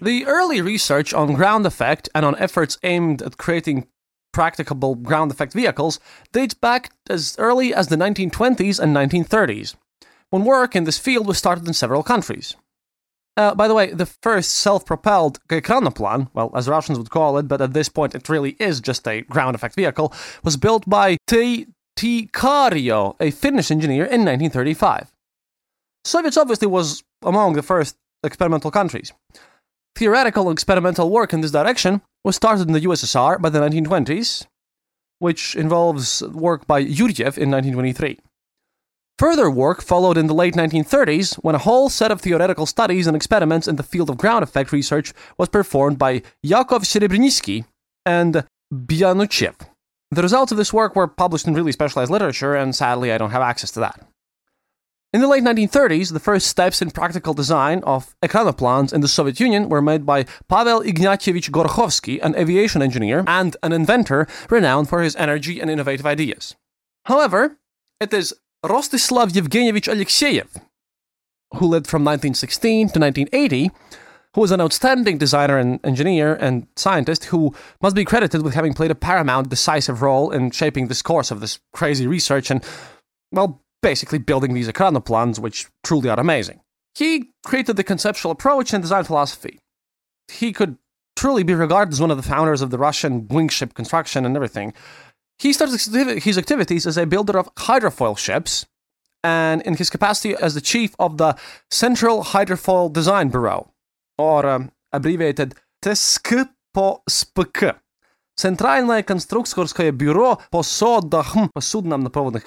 The 0.00 0.26
early 0.26 0.60
research 0.60 1.14
on 1.14 1.34
ground 1.34 1.64
effect 1.64 2.08
and 2.14 2.26
on 2.26 2.36
efforts 2.38 2.78
aimed 2.82 3.22
at 3.22 3.36
creating 3.38 3.86
practicable 4.32 4.94
ground 4.94 5.30
effect 5.30 5.52
vehicles 5.52 6.00
dates 6.32 6.54
back 6.54 6.90
as 7.08 7.36
early 7.38 7.74
as 7.74 7.88
the 7.88 7.96
1920s 7.96 8.80
and 8.80 8.96
1930s, 8.96 9.74
when 10.30 10.44
work 10.44 10.74
in 10.74 10.84
this 10.84 10.98
field 10.98 11.26
was 11.26 11.38
started 11.38 11.68
in 11.68 11.74
several 11.74 12.02
countries. 12.02 12.56
Uh, 13.36 13.54
by 13.54 13.66
the 13.66 13.74
way, 13.74 13.92
the 13.92 14.06
first 14.06 14.52
self-propelled 14.52 15.38
Ekranoplan, 15.48 16.28
well, 16.34 16.50
as 16.54 16.68
Russians 16.68 16.98
would 16.98 17.10
call 17.10 17.38
it, 17.38 17.48
but 17.48 17.60
at 17.62 17.72
this 17.72 17.88
point 17.88 18.14
it 18.14 18.28
really 18.28 18.56
is 18.58 18.80
just 18.80 19.08
a 19.08 19.22
ground 19.22 19.54
effect 19.54 19.74
vehicle, 19.74 20.12
was 20.42 20.56
built 20.56 20.88
by 20.88 21.16
T. 21.26 21.66
T. 21.96 22.28
Kaario, 22.32 23.14
a 23.20 23.30
Finnish 23.30 23.70
engineer, 23.70 24.04
in 24.04 24.24
1935. 24.24 25.12
Soviets 26.04 26.36
obviously 26.36 26.66
was 26.66 27.04
among 27.22 27.52
the 27.52 27.62
first 27.62 27.96
experimental 28.24 28.70
countries. 28.70 29.12
Theoretical 29.96 30.50
experimental 30.50 31.10
work 31.10 31.32
in 31.32 31.40
this 31.40 31.50
direction 31.50 32.02
was 32.24 32.36
started 32.36 32.66
in 32.66 32.72
the 32.72 32.80
USSR 32.80 33.40
by 33.40 33.50
the 33.50 33.60
1920s, 33.60 34.46
which 35.18 35.54
involves 35.54 36.22
work 36.22 36.66
by 36.66 36.82
Yuryev 36.82 37.36
in 37.38 37.50
1923. 37.50 38.18
Further 39.18 39.50
work 39.50 39.82
followed 39.82 40.16
in 40.16 40.26
the 40.26 40.34
late 40.34 40.54
1930s 40.54 41.36
when 41.36 41.54
a 41.54 41.58
whole 41.58 41.88
set 41.88 42.10
of 42.10 42.20
theoretical 42.20 42.66
studies 42.66 43.06
and 43.06 43.14
experiments 43.14 43.68
in 43.68 43.76
the 43.76 43.82
field 43.82 44.10
of 44.10 44.16
ground 44.16 44.42
effect 44.42 44.72
research 44.72 45.12
was 45.38 45.48
performed 45.48 45.98
by 45.98 46.22
Yakov 46.42 46.82
Serebrynsky 46.82 47.64
and 48.04 48.44
Byanuchev. 48.72 49.54
The 50.10 50.22
results 50.22 50.50
of 50.50 50.58
this 50.58 50.72
work 50.72 50.96
were 50.96 51.06
published 51.06 51.46
in 51.46 51.54
really 51.54 51.72
specialized 51.72 52.10
literature, 52.10 52.54
and 52.54 52.74
sadly, 52.74 53.12
I 53.12 53.18
don't 53.18 53.30
have 53.30 53.42
access 53.42 53.70
to 53.72 53.80
that. 53.80 54.00
In 55.12 55.20
the 55.20 55.28
late 55.28 55.42
1930s, 55.42 56.10
the 56.14 56.18
first 56.18 56.46
steps 56.46 56.80
in 56.80 56.90
practical 56.90 57.34
design 57.34 57.82
of 57.84 58.16
ekranoplans 58.22 58.94
in 58.94 59.02
the 59.02 59.08
Soviet 59.08 59.40
Union 59.40 59.68
were 59.68 59.82
made 59.82 60.06
by 60.06 60.24
Pavel 60.48 60.80
Ignatyevich 60.80 61.50
Gorokhovsky, 61.50 62.18
an 62.22 62.34
aviation 62.34 62.80
engineer 62.80 63.22
and 63.26 63.54
an 63.62 63.72
inventor 63.72 64.26
renowned 64.48 64.88
for 64.88 65.02
his 65.02 65.14
energy 65.16 65.60
and 65.60 65.70
innovative 65.70 66.06
ideas. 66.06 66.56
However, 67.04 67.58
it 68.00 68.14
is 68.14 68.32
Rostislav 68.64 69.32
Yevgenyevich 69.32 69.86
Alexeyev, 69.86 70.48
who 71.56 71.66
lived 71.66 71.88
from 71.88 72.04
1916 72.04 72.88
to 72.88 72.98
1980, 72.98 73.70
who 74.34 74.40
was 74.40 74.50
an 74.50 74.62
outstanding 74.62 75.18
designer 75.18 75.58
and 75.58 75.78
engineer 75.84 76.36
and 76.36 76.68
scientist 76.74 77.24
who 77.26 77.54
must 77.82 77.94
be 77.94 78.06
credited 78.06 78.40
with 78.40 78.54
having 78.54 78.72
played 78.72 78.90
a 78.90 78.94
paramount 78.94 79.50
decisive 79.50 80.00
role 80.00 80.30
in 80.30 80.50
shaping 80.50 80.88
this 80.88 81.02
course 81.02 81.30
of 81.30 81.40
this 81.40 81.60
crazy 81.74 82.06
research 82.06 82.50
and, 82.50 82.64
well, 83.30 83.61
basically 83.82 84.18
building 84.18 84.54
these 84.54 84.68
ekranoplans, 84.68 85.38
which 85.38 85.66
truly 85.82 86.08
are 86.08 86.20
amazing. 86.20 86.60
He 86.94 87.30
created 87.44 87.76
the 87.76 87.84
conceptual 87.84 88.32
approach 88.32 88.72
and 88.72 88.82
design 88.82 89.04
philosophy. 89.04 89.60
He 90.28 90.52
could 90.52 90.78
truly 91.16 91.42
be 91.42 91.54
regarded 91.54 91.92
as 91.92 92.00
one 92.00 92.10
of 92.10 92.16
the 92.16 92.22
founders 92.22 92.62
of 92.62 92.70
the 92.70 92.78
Russian 92.78 93.26
wingship 93.28 93.74
construction 93.74 94.24
and 94.24 94.36
everything. 94.36 94.72
He 95.38 95.52
started 95.52 95.80
his 96.22 96.38
activities 96.38 96.86
as 96.86 96.96
a 96.96 97.06
builder 97.06 97.38
of 97.38 97.54
hydrofoil 97.56 98.16
ships 98.16 98.66
and 99.24 99.62
in 99.62 99.74
his 99.74 99.90
capacity 99.90 100.34
as 100.34 100.54
the 100.54 100.60
chief 100.60 100.94
of 100.98 101.18
the 101.18 101.36
Central 101.70 102.24
Hydrofoil 102.24 102.92
Design 102.92 103.28
Bureau, 103.28 103.72
or 104.18 104.44
um, 104.46 104.72
abbreviated 104.92 105.54
ТСК 105.82 106.48
по 106.72 107.02
СПК. 107.08 107.76
Центральное 108.36 109.02
конструкторское 109.02 109.92
бюро 109.92 110.40
по 110.50 110.62
судам 110.62 111.50
по 111.52 111.80
на 111.96 112.10
поводных 112.10 112.44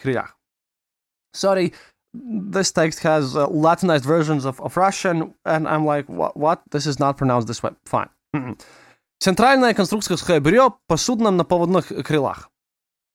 sorry, 1.36 1.74
this 2.14 2.72
text 2.72 3.00
has 3.00 3.36
uh, 3.36 3.48
Latinized 3.48 4.06
versions 4.06 4.46
of, 4.46 4.60
of 4.62 4.78
Russian. 4.78 5.34
And 5.46 5.68
I'm 5.68 5.86
like, 5.86 6.08
what? 6.08 6.38
what? 6.38 6.62
This 6.72 6.86
is 6.86 7.00
not 7.00 7.18
pronounced 7.18 7.48
this 7.48 7.62
way. 7.62 7.72
Fine. 7.86 8.10
Mm-mm. 8.36 8.60
Центральная 9.22 9.74
конструкторское 9.74 10.42
по 10.88 10.98
суднам 10.98 11.38
на 11.38 11.46
поводных 11.46 11.88
крылах. 12.06 12.50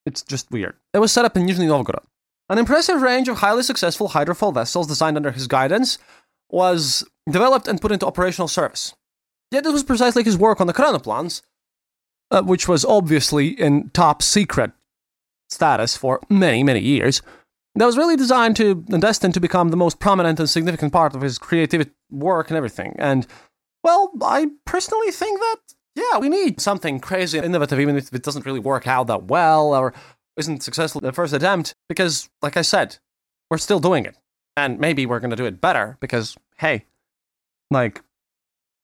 It's 0.05 0.23
just 0.23 0.49
weird. 0.51 0.75
It 0.93 0.99
was 0.99 1.11
set 1.11 1.25
up 1.25 1.37
in 1.37 1.45
Nizhny 1.45 1.67
Novgorod. 1.67 2.03
An 2.49 2.57
impressive 2.57 3.01
range 3.01 3.29
of 3.29 3.37
highly 3.37 3.63
successful 3.63 4.09
hydrofoil 4.09 4.53
vessels 4.53 4.87
designed 4.87 5.15
under 5.15 5.31
his 5.31 5.47
guidance 5.47 5.99
was 6.49 7.05
developed 7.29 7.67
and 7.67 7.79
put 7.79 7.91
into 7.91 8.05
operational 8.05 8.47
service. 8.47 8.93
Yet 9.51 9.65
it 9.65 9.71
was 9.71 9.83
precisely 9.83 10.23
his 10.23 10.37
work 10.37 10.59
on 10.59 10.67
the 10.67 10.73
ekranoplans, 10.73 11.41
uh, 12.31 12.41
which 12.41 12.67
was 12.67 12.83
obviously 12.83 13.49
in 13.49 13.89
top 13.91 14.21
secret 14.21 14.71
status 15.49 15.95
for 15.95 16.19
many, 16.29 16.63
many 16.63 16.79
years, 16.79 17.21
that 17.75 17.85
was 17.85 17.97
really 17.97 18.15
designed 18.15 18.55
to 18.57 18.83
and 18.89 19.01
destined 19.01 19.33
to 19.33 19.39
become 19.39 19.69
the 19.69 19.77
most 19.77 19.99
prominent 19.99 20.39
and 20.39 20.49
significant 20.49 20.91
part 20.91 21.15
of 21.15 21.21
his 21.21 21.37
creative 21.37 21.89
work 22.09 22.49
and 22.49 22.57
everything. 22.57 22.95
And 22.97 23.25
well, 23.83 24.11
I 24.21 24.47
personally 24.65 25.11
think 25.11 25.39
that 25.39 25.57
yeah, 25.95 26.19
we 26.19 26.29
need 26.29 26.61
something 26.61 26.99
crazy 26.99 27.37
and 27.37 27.45
innovative, 27.45 27.79
even 27.79 27.97
if 27.97 28.13
it 28.13 28.23
doesn't 28.23 28.45
really 28.45 28.59
work 28.59 28.87
out 28.87 29.07
that 29.07 29.25
well 29.25 29.73
or 29.73 29.93
isn't 30.37 30.63
successful 30.63 31.01
the 31.01 31.11
first 31.11 31.33
attempt, 31.33 31.73
because 31.89 32.29
like 32.41 32.57
I 32.57 32.61
said, 32.61 32.97
we're 33.49 33.57
still 33.57 33.79
doing 33.79 34.05
it. 34.05 34.15
And 34.55 34.79
maybe 34.79 35.05
we're 35.05 35.19
gonna 35.19 35.35
do 35.35 35.45
it 35.45 35.61
better 35.61 35.97
because 35.99 36.35
hey, 36.57 36.85
like 37.69 38.01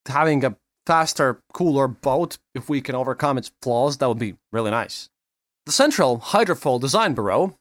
having 0.07 0.43
a 0.45 0.55
faster, 0.85 1.41
cooler 1.53 1.87
boat, 1.87 2.37
if 2.55 2.69
we 2.69 2.79
can 2.81 2.95
overcome 2.95 3.37
its 3.37 3.51
flaws, 3.61 3.97
that 3.97 4.07
would 4.07 4.19
be 4.19 4.35
really 4.53 4.71
nice. 4.71 5.09
The 5.65 5.73
Central 5.73 6.19
Hydrofoil 6.19 6.79
Design 6.79 7.13
Bureau 7.13 7.57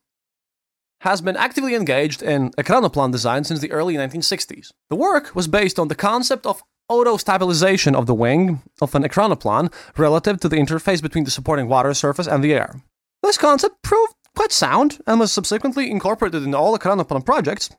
has 1.01 1.21
been 1.21 1.37
actively 1.37 1.75
engaged 1.75 2.23
in 2.23 2.51
Ekranoplan 2.53 3.13
design 3.13 3.45
since 3.45 3.61
the 3.61 3.73
early 3.73 3.95
1960s. 3.95 4.73
The 4.91 4.97
work 4.97 5.35
was 5.35 5.49
based 5.49 5.79
on 5.79 5.89
the 5.89 5.95
concept 5.95 6.47
of 6.47 6.63
auto-stabilization 6.89 7.95
of 7.95 8.07
the 8.07 8.15
wing 8.15 8.63
of 8.81 8.95
an 8.95 9.03
Ekranoplan 9.03 9.73
relative 9.97 10.41
to 10.41 10.49
the 10.49 10.57
interface 10.57 11.03
between 11.03 11.25
the 11.25 11.31
supporting 11.31 11.69
water 11.69 11.93
surface 11.95 12.27
and 12.27 12.43
the 12.43 12.55
air. 12.55 12.81
This 13.23 13.39
concept 13.39 13.83
proved 13.83 14.15
quite 14.35 14.53
sound 14.53 14.99
and 15.07 15.19
was 15.19 15.33
subsequently 15.33 15.91
incorporated 15.91 16.43
in 16.43 16.55
all 16.55 16.79
Ekranoplan 16.79 17.25
projects 17.25 17.71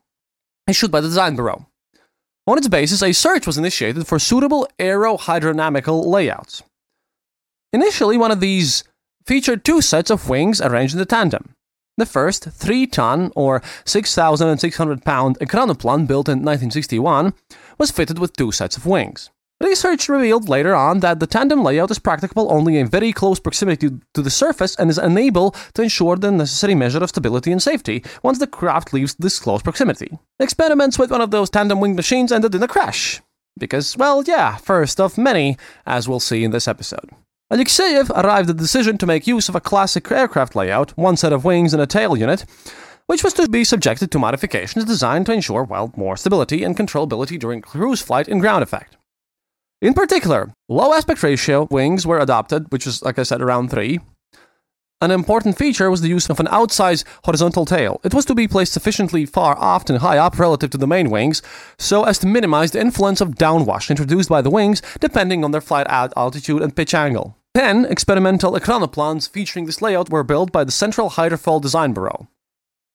issued 0.68 0.90
by 0.90 1.00
the 1.00 1.08
Design 1.08 1.34
Bureau. 1.34 1.66
On 2.46 2.56
its 2.58 2.68
basis, 2.68 3.02
a 3.02 3.12
search 3.12 3.46
was 3.46 3.58
initiated 3.58 4.06
for 4.06 4.18
suitable 4.18 4.68
aerohydrodynamical 4.78 6.06
layouts. 6.06 6.62
Initially, 7.72 8.16
one 8.16 8.30
of 8.30 8.40
these 8.40 8.84
featured 9.26 9.64
two 9.64 9.82
sets 9.82 10.10
of 10.10 10.28
wings 10.28 10.60
arranged 10.60 10.94
in 10.94 10.98
the 10.98 11.06
tandem. 11.06 11.54
The 11.98 12.06
first 12.06 12.44
3 12.44 12.86
ton 12.86 13.32
or 13.34 13.60
6,600 13.84 15.04
pound 15.04 15.36
Ekranoplan 15.40 16.06
built 16.06 16.28
in 16.28 16.38
1961 16.38 17.34
was 17.76 17.90
fitted 17.90 18.20
with 18.20 18.36
two 18.36 18.52
sets 18.52 18.76
of 18.76 18.86
wings. 18.86 19.30
Research 19.60 20.08
revealed 20.08 20.48
later 20.48 20.76
on 20.76 21.00
that 21.00 21.18
the 21.18 21.26
tandem 21.26 21.64
layout 21.64 21.90
is 21.90 21.98
practicable 21.98 22.52
only 22.52 22.78
in 22.78 22.86
very 22.86 23.12
close 23.12 23.40
proximity 23.40 23.90
to 24.14 24.22
the 24.22 24.30
surface 24.30 24.76
and 24.76 24.88
is 24.88 24.98
unable 24.98 25.50
to 25.74 25.82
ensure 25.82 26.14
the 26.14 26.30
necessary 26.30 26.76
measure 26.76 27.02
of 27.02 27.08
stability 27.08 27.50
and 27.50 27.60
safety 27.60 28.04
once 28.22 28.38
the 28.38 28.46
craft 28.46 28.92
leaves 28.92 29.16
this 29.16 29.40
close 29.40 29.60
proximity. 29.60 30.16
Experiments 30.38 31.00
with 31.00 31.10
one 31.10 31.20
of 31.20 31.32
those 31.32 31.50
tandem 31.50 31.80
wing 31.80 31.96
machines 31.96 32.30
ended 32.30 32.54
in 32.54 32.62
a 32.62 32.68
crash. 32.68 33.20
Because, 33.58 33.96
well, 33.96 34.22
yeah, 34.22 34.54
first 34.54 35.00
of 35.00 35.18
many, 35.18 35.56
as 35.84 36.08
we'll 36.08 36.20
see 36.20 36.44
in 36.44 36.52
this 36.52 36.68
episode. 36.68 37.10
Alexeyev 37.50 38.10
arrived 38.10 38.50
at 38.50 38.58
the 38.58 38.62
decision 38.62 38.98
to 38.98 39.06
make 39.06 39.26
use 39.26 39.48
of 39.48 39.54
a 39.54 39.60
classic 39.60 40.10
aircraft 40.12 40.54
layout, 40.54 40.90
one 40.98 41.16
set 41.16 41.32
of 41.32 41.46
wings 41.46 41.72
and 41.72 41.80
a 41.80 41.86
tail 41.86 42.14
unit, 42.14 42.44
which 43.06 43.24
was 43.24 43.32
to 43.32 43.48
be 43.48 43.64
subjected 43.64 44.10
to 44.10 44.18
modifications 44.18 44.84
designed 44.84 45.24
to 45.24 45.32
ensure, 45.32 45.64
well, 45.64 45.90
more 45.96 46.14
stability 46.14 46.62
and 46.62 46.76
controllability 46.76 47.38
during 47.38 47.62
cruise 47.62 48.02
flight 48.02 48.28
in 48.28 48.38
ground 48.38 48.62
effect. 48.62 48.98
In 49.80 49.94
particular, 49.94 50.52
low 50.68 50.92
aspect 50.92 51.22
ratio 51.22 51.66
wings 51.70 52.06
were 52.06 52.18
adopted, 52.18 52.70
which 52.70 52.84
was, 52.84 53.02
like 53.02 53.18
I 53.18 53.22
said, 53.22 53.40
around 53.40 53.70
3, 53.70 53.98
an 55.00 55.10
important 55.12 55.56
feature 55.56 55.90
was 55.90 56.02
the 56.02 56.08
use 56.08 56.28
of 56.28 56.40
an 56.40 56.48
outsized 56.48 57.04
horizontal 57.24 57.64
tail. 57.64 57.98
It 58.04 58.12
was 58.12 58.26
to 58.26 58.34
be 58.34 58.48
placed 58.48 58.74
sufficiently 58.74 59.24
far 59.24 59.56
aft 59.58 59.88
and 59.88 60.00
high 60.00 60.18
up 60.18 60.38
relative 60.38 60.68
to 60.70 60.78
the 60.78 60.88
main 60.88 61.08
wings, 61.08 61.40
so 61.78 62.02
as 62.02 62.18
to 62.18 62.26
minimize 62.26 62.72
the 62.72 62.80
influence 62.80 63.22
of 63.22 63.36
downwash 63.36 63.88
introduced 63.88 64.28
by 64.28 64.42
the 64.42 64.50
wings 64.50 64.82
depending 65.00 65.44
on 65.44 65.52
their 65.52 65.62
flight 65.62 65.86
altitude 65.88 66.60
and 66.60 66.76
pitch 66.76 66.92
angle. 66.92 67.37
Ten 67.54 67.84
experimental 67.86 68.52
ekranoplans 68.52 69.28
featuring 69.28 69.66
this 69.66 69.82
layout 69.82 70.10
were 70.10 70.22
built 70.22 70.52
by 70.52 70.64
the 70.64 70.70
Central 70.70 71.10
Hydrofoil 71.10 71.60
Design 71.60 71.92
Bureau. 71.92 72.28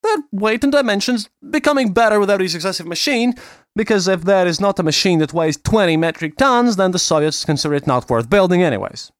Their 0.03 0.17
weight 0.31 0.63
and 0.63 0.71
dimensions 0.71 1.29
becoming 1.49 1.93
better 1.93 2.19
with 2.19 2.29
every 2.29 2.47
successive 2.47 2.85
machine, 2.85 3.33
because 3.75 4.07
if 4.07 4.23
there 4.23 4.45
is 4.45 4.59
not 4.59 4.79
a 4.79 4.83
machine 4.83 5.19
that 5.19 5.33
weighs 5.33 5.57
20 5.57 5.97
metric 5.97 6.37
tons, 6.37 6.75
then 6.75 6.91
the 6.91 6.99
Soviets 6.99 7.45
consider 7.45 7.73
it 7.73 7.87
not 7.87 8.09
worth 8.09 8.29
building 8.29 8.61
anyways. 8.61 9.11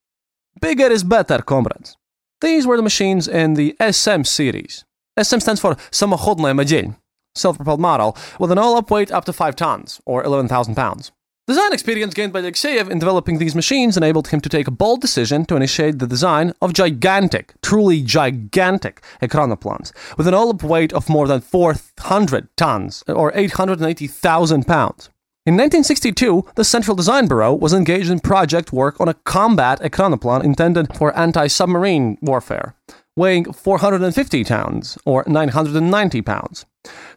Bigger 0.62 0.92
is 0.92 1.04
better, 1.04 1.40
comrades. 1.40 1.98
These 2.42 2.68
were 2.68 2.78
the 2.78 2.84
machines 2.84 3.28
in 3.28 3.54
the 3.54 3.76
SM 3.80 4.24
series. 4.24 4.86
SM 5.22 5.40
stands 5.40 5.62
for 5.62 5.76
Самоходная 5.92 6.54
модель, 6.54 6.96
self-propelled 7.36 7.80
model, 7.80 8.18
with 8.40 8.52
an 8.52 8.58
all-up 8.58 8.92
weight 8.92 9.12
up 9.12 9.26
to 9.26 9.34
5 9.34 9.56
tons, 9.56 10.02
or 10.06 10.24
11,000 10.24 10.76
pounds. 10.76 11.12
Design 11.46 11.74
experience 11.74 12.14
gained 12.14 12.32
by 12.32 12.42
Alexeyev 12.42 12.90
in 12.90 13.00
developing 13.00 13.38
these 13.38 13.54
machines 13.54 13.98
enabled 13.98 14.30
him 14.30 14.40
to 14.40 14.48
take 14.48 14.66
a 14.66 14.72
bold 14.72 15.02
decision 15.02 15.44
to 15.44 15.58
initiate 15.58 16.00
the 16.00 16.08
design 16.08 16.54
of 16.62 16.72
gigantic, 16.72 17.54
truly 17.62 18.02
gigantic 18.02 19.04
ekranoplans, 19.22 19.92
with 20.18 20.26
an 20.26 20.34
all-up 20.34 20.64
weight 20.64 20.94
of 20.94 21.10
more 21.10 21.28
than 21.28 21.42
400 21.42 22.48
tons, 22.56 23.04
uh, 23.10 23.12
or 23.12 23.34
880,000 23.36 24.66
pounds. 24.66 25.10
In 25.46 25.56
1962, 25.56 26.46
the 26.56 26.64
Central 26.64 26.96
Design 26.96 27.28
Bureau 27.28 27.54
was 27.54 27.74
engaged 27.74 28.10
in 28.10 28.22
project 28.22 28.72
work 28.72 28.98
on 29.02 29.10
a 29.10 29.14
combat 29.14 29.82
ekranoplan 29.82 30.46
intended 30.46 30.96
for 30.96 31.14
anti-submarine 31.18 32.18
warfare, 32.22 32.74
weighing 33.16 33.52
450 33.52 34.44
tons, 34.44 34.98
or 35.06 35.24
990 35.28 36.22
pounds. 36.22 36.66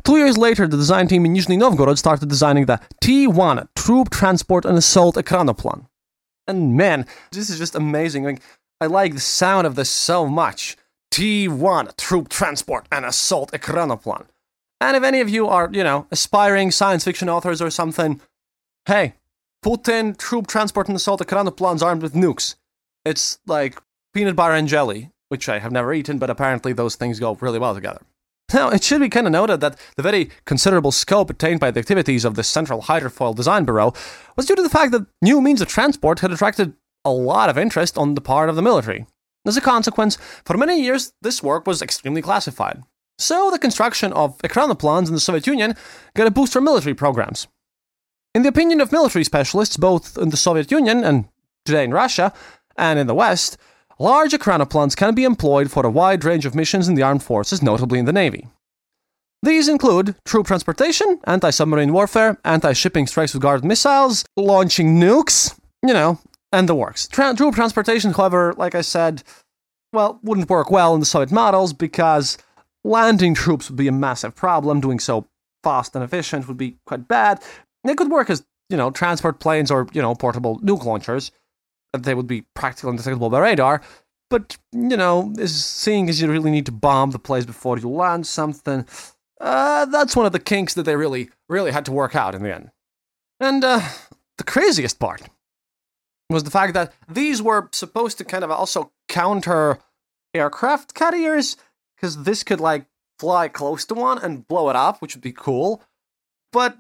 Two 0.05 0.17
years 0.17 0.39
later, 0.39 0.67
the 0.67 0.77
design 0.77 1.09
team 1.09 1.25
in 1.25 1.35
Nizhny 1.35 1.59
Novgorod 1.59 1.99
started 1.99 2.29
designing 2.29 2.67
the 2.67 2.81
T1 3.03 3.69
Troop 3.75 4.11
Transport 4.11 4.65
and 4.65 4.79
Assault 4.79 5.17
Ekranoplan. 5.17 5.87
And 6.47 6.77
man, 6.77 7.07
this 7.33 7.51
is 7.51 7.59
just 7.59 7.75
amazing. 7.75 8.25
Like, 8.25 8.43
I 8.81 8.87
like 8.87 9.15
the 9.15 9.21
sound 9.21 9.67
of 9.67 9.75
this 9.75 9.91
so 9.91 10.27
much. 10.27 10.77
T1 11.13 11.97
Troop 11.97 12.29
Transport 12.29 12.87
and 12.93 13.05
Assault 13.05 13.51
Ekranoplan. 13.53 14.27
And 14.81 14.97
if 14.97 15.03
any 15.03 15.21
of 15.21 15.31
you 15.31 15.49
are, 15.49 15.71
you 15.73 15.83
know, 15.83 16.07
aspiring 16.11 16.71
science 16.71 17.05
fiction 17.05 17.29
authors 17.29 17.63
or 17.63 17.71
something, 17.71 18.21
hey, 18.87 19.15
put 19.63 19.89
in 19.89 20.15
Troop 20.15 20.47
Transport 20.47 20.89
and 20.89 20.97
Assault 20.97 21.21
Ekranoplans 21.21 21.83
armed 21.83 22.03
with 22.03 22.13
nukes. 22.13 22.57
It's 23.05 23.39
like 23.47 23.81
peanut 24.13 24.37
butter 24.37 24.55
and 24.55 24.69
jelly, 24.69 25.11
which 25.29 25.49
I 25.49 25.59
have 25.59 25.73
never 25.73 25.93
eaten, 25.93 26.19
but 26.19 26.31
apparently 26.31 26.73
those 26.73 26.97
things 26.97 27.21
go 27.21 27.35
really 27.35 27.59
well 27.59 27.75
together. 27.75 28.01
Now, 28.55 28.69
it 28.69 28.85
should 28.85 29.01
be 29.01 29.09
kind 29.09 29.27
of 29.27 29.33
noted 29.33 29.61
that 29.61 29.79
the 29.97 30.03
very 30.03 30.31
considerable 30.45 30.93
scope 30.93 31.31
attained 31.31 31.59
by 31.59 31.73
the 31.73 31.81
activities 31.81 32.25
of 32.25 32.37
the 32.37 32.45
Central 32.45 32.83
Hydrofoil 32.83 33.35
Design 33.35 33.65
Bureau 33.65 33.93
was 34.37 34.47
due 34.47 34.55
to 34.55 34.63
the 34.63 34.69
fact 34.69 34.93
that 34.93 35.07
new 35.21 35.41
means 35.41 35.61
of 35.61 35.69
transport 35.69 36.21
had 36.21 36.31
attracted 36.31 36.75
a 37.05 37.11
lot 37.11 37.49
of 37.49 37.59
interest 37.59 37.99
on 37.99 38.15
the 38.15 38.21
part 38.21 38.49
of 38.49 38.57
the 38.57 38.63
military. 38.63 39.07
As 39.45 39.57
a 39.57 39.61
consequence, 39.61 40.17
for 40.45 40.57
many 40.57 40.81
years, 40.81 41.13
this 41.23 41.43
work 41.43 41.67
was 41.67 41.83
extremely 41.83 42.23
classified. 42.23 42.83
So, 43.19 43.51
the 43.51 43.59
construction 43.59 44.13
of 44.13 44.39
ekranoplans 44.39 45.09
in 45.09 45.15
the 45.15 45.21
Soviet 45.21 45.47
Union 45.47 45.75
got 46.15 46.27
a 46.27 46.31
boost 46.31 46.53
from 46.53 46.65
military 46.65 46.95
programs. 46.95 47.49
In 48.35 48.43
the 48.43 48.49
opinion 48.49 48.81
of 48.81 48.93
military 48.93 49.25
specialists, 49.25 49.77
both 49.77 50.19
in 50.19 50.31
the 50.31 50.37
Soviet 50.37 50.71
Union 50.71 51.03
and 51.03 51.27
today 51.65 51.85
in 51.85 51.93
Russia 51.93 52.33
and 52.77 52.99
in 52.99 53.07
the 53.07 53.15
West, 53.15 53.57
Large 53.99 54.33
ekranoplans 54.33 54.95
can 54.95 55.15
be 55.15 55.25
employed 55.25 55.71
for 55.71 55.87
a 55.87 55.91
wide 55.91 56.23
range 56.23 56.45
of 56.45 56.55
missions 56.55 56.87
in 56.87 56.97
the 56.97 57.03
armed 57.03 57.23
forces, 57.23 57.63
notably 57.63 57.99
in 57.99 58.05
the 58.05 58.13
Navy. 58.13 58.47
These 59.43 59.69
include 59.69 60.17
troop 60.27 60.47
transportation, 60.47 61.19
anti 61.25 61.49
submarine 61.49 61.95
warfare, 61.95 62.37
anti 62.45 62.75
shipping 62.75 63.07
strikes 63.07 63.33
with 63.33 63.43
guarded 63.43 63.65
missiles, 63.65 64.27
launching 64.37 65.01
nukes, 65.01 65.59
you 65.83 65.95
know, 65.95 66.19
and 66.53 66.69
the 66.69 66.75
works. 66.75 67.09
Tra- 67.09 67.35
troop 67.35 67.55
transportation, 67.55 68.13
however, 68.13 68.53
like 68.59 68.75
I 68.75 68.83
said, 68.83 69.23
well, 69.95 70.21
wouldn't 70.23 70.51
work 70.51 70.71
well 70.71 70.93
in 70.93 71.01
the 71.01 71.07
Soviet 71.07 71.33
models 71.33 71.73
because 71.73 72.37
landing 72.85 73.35
troops 73.35 73.71
would 73.71 73.77
be 73.79 73.89
a 73.89 73.93
massive 73.93 74.35
problem. 74.35 74.81
Doing 74.81 74.99
so 74.99 75.27
fast 75.63 75.95
and 75.95 76.05
efficient 76.05 76.49
would 76.49 76.59
be 76.59 76.77
quite 76.87 77.09
bad. 77.09 77.43
They 77.83 77.95
could 77.95 78.11
work 78.11 78.29
as, 78.29 78.45
you 78.69 78.77
know, 78.77 78.91
transport 78.91 79.41
planes 79.41 79.71
or, 79.71 79.87
you 79.95 80.03
know, 80.03 80.15
portable 80.15 80.61
nuke 80.61 80.85
launchers 80.85 81.31
they 81.93 82.15
would 82.15 82.27
be 82.27 82.43
practical 82.55 82.91
and 82.91 82.99
detectable 82.99 83.31
by 83.31 83.41
radar. 83.41 83.83
But, 84.29 84.57
you 84.73 84.97
know, 84.97 85.33
seeing 85.47 86.09
as 86.09 86.21
you 86.21 86.31
really 86.31 86.51
need 86.51 86.67
to 86.67 86.73
bomb 86.73 87.13
the 87.13 87.19
place 87.19 87.45
before 87.45 87.79
you 87.79 87.89
land 87.89 88.27
something, 88.27 88.85
uh, 89.41 89.85
that's 89.85 90.17
one 90.17 90.27
of 90.27 90.33
the 90.33 90.41
kinks 90.41 90.75
that 90.75 90.83
they 90.83 90.97
really, 90.97 91.31
really 91.49 91.71
had 91.71 91.85
to 91.85 91.93
work 91.93 92.17
out 92.17 92.35
in 92.35 92.43
the 92.43 92.55
end. 92.55 92.71
And 93.39 93.63
uh, 93.63 93.81
the 94.37 94.45
craziest 94.45 94.99
part 94.99 95.23
was 96.29 96.43
the 96.43 96.51
fact 96.51 96.75
that 96.75 96.93
these 97.09 97.41
were 97.41 97.69
supposed 97.73 98.19
to 98.19 98.25
kind 98.25 98.43
of 98.43 98.51
also 98.51 98.91
counter 99.09 99.79
aircraft 100.35 100.95
carriers, 100.95 101.57
because 101.97 102.25
this 102.25 102.43
could, 102.43 102.61
like, 102.61 102.87
fly 103.21 103.47
close 103.47 103.85
to 103.87 103.95
one 103.95 104.19
and 104.19 104.49
blow 104.49 104.69
it 104.71 104.77
up, 104.77 105.01
which 105.01 105.15
would 105.15 105.23
be 105.23 105.33
cool. 105.33 105.83
But 106.53 106.79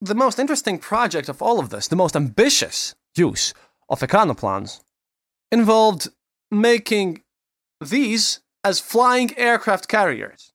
the 0.00 0.14
most 0.14 0.38
interesting 0.38 0.78
project 0.78 1.28
of 1.28 1.42
all 1.42 1.58
of 1.58 1.70
this, 1.70 1.88
the 1.88 1.96
most 1.96 2.14
ambitious 2.14 2.94
use 3.16 3.52
of 3.90 4.00
ekranoplans 4.00 4.80
involved 5.52 6.08
making 6.50 7.22
these 7.80 8.40
as 8.64 8.80
flying 8.80 9.36
aircraft 9.36 9.88
carriers. 9.88 10.52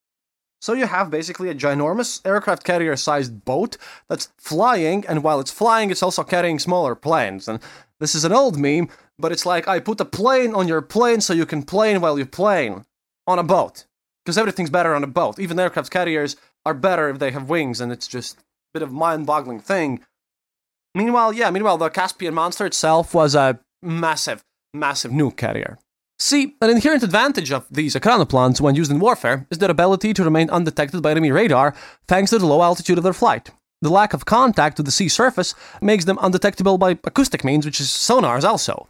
So 0.62 0.74
you 0.74 0.88
have 0.88 1.12
basically 1.12 1.50
a 1.50 1.56
ginormous 1.56 2.26
aircraft 2.26 2.63
carrier 2.63 2.95
sized 2.95 3.45
boat 3.45 3.78
that's 4.10 4.30
flying, 4.39 5.06
and 5.08 5.21
while 5.21 5.39
it's 5.39 5.52
flying, 5.52 5.91
it's 5.91 6.02
also 6.02 6.24
carrying 6.24 6.58
smaller 6.58 6.95
planes. 6.95 7.48
And 7.48 7.60
this 8.00 8.15
is 8.15 8.26
an 8.26 8.32
old 8.32 8.58
meme, 8.58 8.89
but 9.19 9.32
it's 9.32 9.45
like 9.45 9.67
I 9.67 9.80
put 9.80 10.02
a 10.02 10.06
plane 10.06 10.56
on 10.56 10.67
your 10.67 10.82
plane 10.82 11.21
so 11.21 11.34
you 11.34 11.45
can 11.45 11.62
plane 11.62 12.02
while 12.02 12.17
you 12.17 12.26
plane 12.26 12.86
on 13.28 13.38
a 13.38 13.43
boat. 13.43 13.86
Because 14.24 14.39
everything's 14.39 14.71
better 14.71 14.95
on 14.95 15.04
a 15.04 15.08
boat. 15.08 15.38
Even 15.38 15.60
aircraft 15.60 15.91
carriers 15.91 16.36
are 16.65 16.74
better 16.74 17.10
if 17.10 17.19
they 17.19 17.30
have 17.30 17.48
wings, 17.48 17.80
and 17.80 17.91
it's 17.91 18.08
just 18.08 18.39
a 18.39 18.43
bit 18.74 18.82
of 18.82 18.91
mind 18.91 19.28
boggling 19.28 19.60
thing 19.60 20.02
Meanwhile, 20.95 21.34
yeah, 21.34 21.51
meanwhile, 21.51 21.77
the 21.77 21.89
Caspian 21.89 22.34
monster 22.34 22.65
itself 22.65 23.13
was 23.13 23.36
a 23.36 23.60
massive, 23.84 24.41
massive 24.73 25.12
nuke 25.12 25.36
carrier. 25.36 25.77
See, 26.17 26.55
an 26.62 26.69
inherent 26.69 27.03
advantage 27.03 27.51
of 27.51 27.67
these 27.69 27.95
ekranoplans 27.95 28.62
when 28.62 28.75
used 28.75 28.89
in 28.89 29.01
warfare 29.01 29.45
is 29.51 29.58
their 29.58 29.69
ability 29.69 30.13
to 30.13 30.23
remain 30.23 30.49
undetected 30.49 31.01
by 31.01 31.12
enemy 31.12 31.31
radar 31.31 31.75
thanks 32.08 32.31
to 32.31 32.39
the 32.39 32.45
low 32.45 32.63
altitude 32.63 32.97
of 32.97 33.03
their 33.03 33.12
flight. 33.12 33.51
The 33.81 33.89
lack 33.89 34.13
of 34.13 34.23
contact 34.23 34.77
with 34.77 34.86
the 34.86 34.91
sea 34.93 35.10
surface 35.10 35.53
makes 35.81 36.05
them 36.05 36.17
undetectable 36.21 36.77
by 36.77 36.91
acoustic 36.91 37.43
means, 37.43 37.65
which 37.65 37.81
is 37.81 37.89
sonars 37.89 38.45
also. 38.45 38.88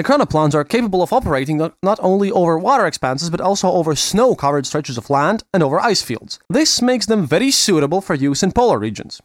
Ekranoplans 0.00 0.54
are 0.54 0.64
capable 0.64 1.02
of 1.02 1.12
operating 1.12 1.58
not 1.58 1.98
only 2.02 2.30
over 2.30 2.58
water 2.58 2.86
expanses 2.86 3.28
but 3.28 3.42
also 3.42 3.70
over 3.70 3.94
snow 3.94 4.34
covered 4.34 4.66
stretches 4.66 4.96
of 4.96 5.10
land 5.10 5.44
and 5.52 5.62
over 5.62 5.78
ice 5.80 6.00
fields. 6.00 6.38
This 6.48 6.80
makes 6.80 7.04
them 7.04 7.26
very 7.26 7.50
suitable 7.50 8.00
for 8.00 8.14
use 8.14 8.42
in 8.42 8.52
polar 8.52 8.78
regions. 8.78 9.20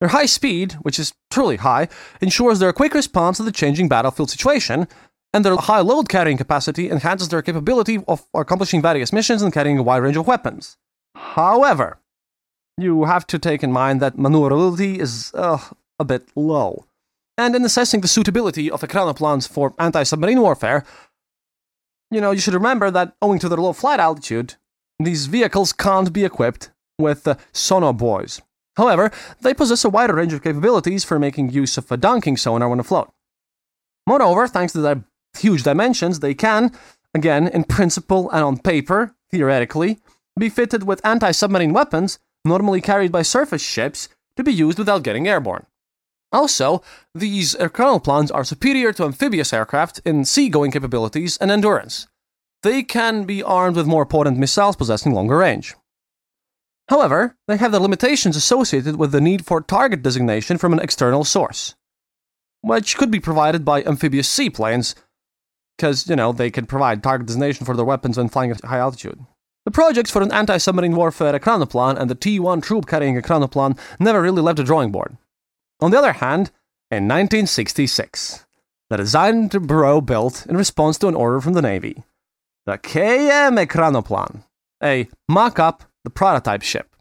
Their 0.00 0.08
high 0.08 0.26
speed, 0.26 0.72
which 0.82 0.98
is 0.98 1.12
truly 1.30 1.56
high, 1.56 1.88
ensures 2.20 2.58
their 2.58 2.72
quick 2.72 2.94
response 2.94 3.36
to 3.36 3.42
the 3.42 3.52
changing 3.52 3.88
battlefield 3.88 4.30
situation, 4.30 4.88
and 5.32 5.44
their 5.44 5.56
high 5.56 5.80
load 5.80 6.08
carrying 6.08 6.38
capacity 6.38 6.90
enhances 6.90 7.28
their 7.28 7.42
capability 7.42 8.02
of 8.08 8.24
accomplishing 8.34 8.82
various 8.82 9.12
missions 9.12 9.42
and 9.42 9.52
carrying 9.52 9.78
a 9.78 9.82
wide 9.82 9.98
range 9.98 10.16
of 10.16 10.26
weapons. 10.26 10.76
However, 11.14 11.98
you 12.78 13.04
have 13.04 13.26
to 13.28 13.38
take 13.38 13.62
in 13.62 13.72
mind 13.72 14.00
that 14.00 14.18
maneuverability 14.18 14.98
is 14.98 15.32
uh, 15.34 15.58
a 15.98 16.04
bit 16.04 16.28
low. 16.34 16.86
And 17.36 17.54
in 17.54 17.64
assessing 17.64 18.00
the 18.00 18.08
suitability 18.08 18.70
of 18.70 18.80
ekranoplans 18.80 19.48
for 19.48 19.74
anti 19.78 20.02
submarine 20.02 20.40
warfare, 20.40 20.84
you 22.10 22.20
know, 22.20 22.32
you 22.32 22.40
should 22.40 22.54
remember 22.54 22.90
that 22.90 23.14
owing 23.22 23.38
to 23.38 23.48
their 23.48 23.58
low 23.58 23.72
flight 23.72 24.00
altitude, 24.00 24.54
these 24.98 25.26
vehicles 25.26 25.72
can't 25.72 26.12
be 26.12 26.24
equipped 26.24 26.70
with 26.98 27.26
uh, 27.26 27.36
sonobuoys, 27.52 28.42
However, 28.76 29.10
they 29.40 29.54
possess 29.54 29.84
a 29.84 29.90
wider 29.90 30.14
range 30.14 30.32
of 30.32 30.42
capabilities 30.42 31.04
for 31.04 31.18
making 31.18 31.50
use 31.50 31.76
of 31.76 31.90
a 31.90 31.96
dunking 31.96 32.36
sonar 32.36 32.68
when 32.68 32.80
afloat. 32.80 33.12
Moreover, 34.06 34.48
thanks 34.48 34.72
to 34.72 34.80
their 34.80 35.04
huge 35.38 35.62
dimensions, 35.62 36.20
they 36.20 36.34
can, 36.34 36.72
again, 37.14 37.48
in 37.48 37.64
principle 37.64 38.30
and 38.30 38.42
on 38.42 38.58
paper, 38.58 39.14
theoretically, 39.30 39.98
be 40.38 40.48
fitted 40.48 40.84
with 40.84 41.04
anti 41.04 41.30
submarine 41.32 41.72
weapons 41.72 42.18
normally 42.44 42.80
carried 42.80 43.12
by 43.12 43.22
surface 43.22 43.62
ships 43.62 44.08
to 44.36 44.42
be 44.42 44.52
used 44.52 44.78
without 44.78 45.02
getting 45.02 45.28
airborne. 45.28 45.66
Also, 46.32 46.82
these 47.14 47.54
ekranoplans 47.56 48.32
are 48.32 48.44
superior 48.44 48.92
to 48.92 49.04
amphibious 49.04 49.52
aircraft 49.52 50.00
in 50.04 50.24
seagoing 50.24 50.70
capabilities 50.70 51.36
and 51.38 51.50
endurance. 51.50 52.06
They 52.62 52.82
can 52.82 53.24
be 53.24 53.42
armed 53.42 53.76
with 53.76 53.86
more 53.86 54.06
potent 54.06 54.38
missiles 54.38 54.76
possessing 54.76 55.12
longer 55.12 55.38
range. 55.38 55.74
However, 56.90 57.36
they 57.46 57.56
have 57.56 57.70
the 57.70 57.78
limitations 57.78 58.34
associated 58.34 58.96
with 58.96 59.12
the 59.12 59.20
need 59.20 59.46
for 59.46 59.60
target 59.60 60.02
designation 60.02 60.58
from 60.58 60.72
an 60.72 60.80
external 60.80 61.22
source, 61.22 61.76
which 62.62 62.96
could 62.96 63.12
be 63.12 63.20
provided 63.20 63.64
by 63.64 63.84
amphibious 63.84 64.28
seaplanes, 64.28 64.96
because, 65.78 66.08
you 66.08 66.16
know, 66.16 66.32
they 66.32 66.50
can 66.50 66.66
provide 66.66 67.00
target 67.00 67.28
designation 67.28 67.64
for 67.64 67.76
their 67.76 67.84
weapons 67.84 68.18
when 68.18 68.28
flying 68.28 68.50
at 68.50 68.64
high 68.64 68.78
altitude. 68.78 69.24
The 69.66 69.70
projects 69.70 70.10
for 70.10 70.20
an 70.20 70.32
anti 70.32 70.56
submarine 70.56 70.96
warfare 70.96 71.38
ekranoplan 71.38 71.96
and 71.96 72.10
the 72.10 72.16
T 72.16 72.40
1 72.40 72.60
troop 72.60 72.88
carrying 72.88 73.14
ekranoplan 73.14 73.78
never 74.00 74.20
really 74.20 74.42
left 74.42 74.56
the 74.56 74.64
drawing 74.64 74.90
board. 74.90 75.16
On 75.78 75.92
the 75.92 75.98
other 75.98 76.14
hand, 76.14 76.50
in 76.90 77.06
1966, 77.06 78.46
the 78.88 78.96
design 78.96 79.46
bureau 79.46 80.00
built 80.00 80.44
in 80.46 80.56
response 80.56 80.98
to 80.98 81.06
an 81.06 81.14
order 81.14 81.40
from 81.40 81.52
the 81.52 81.62
Navy 81.62 82.02
the 82.66 82.78
KM 82.78 83.64
ekranoplan, 83.64 84.42
a 84.82 85.08
mock 85.28 85.60
up 85.60 85.84
the 86.04 86.10
prototype 86.10 86.62
ship. 86.62 86.96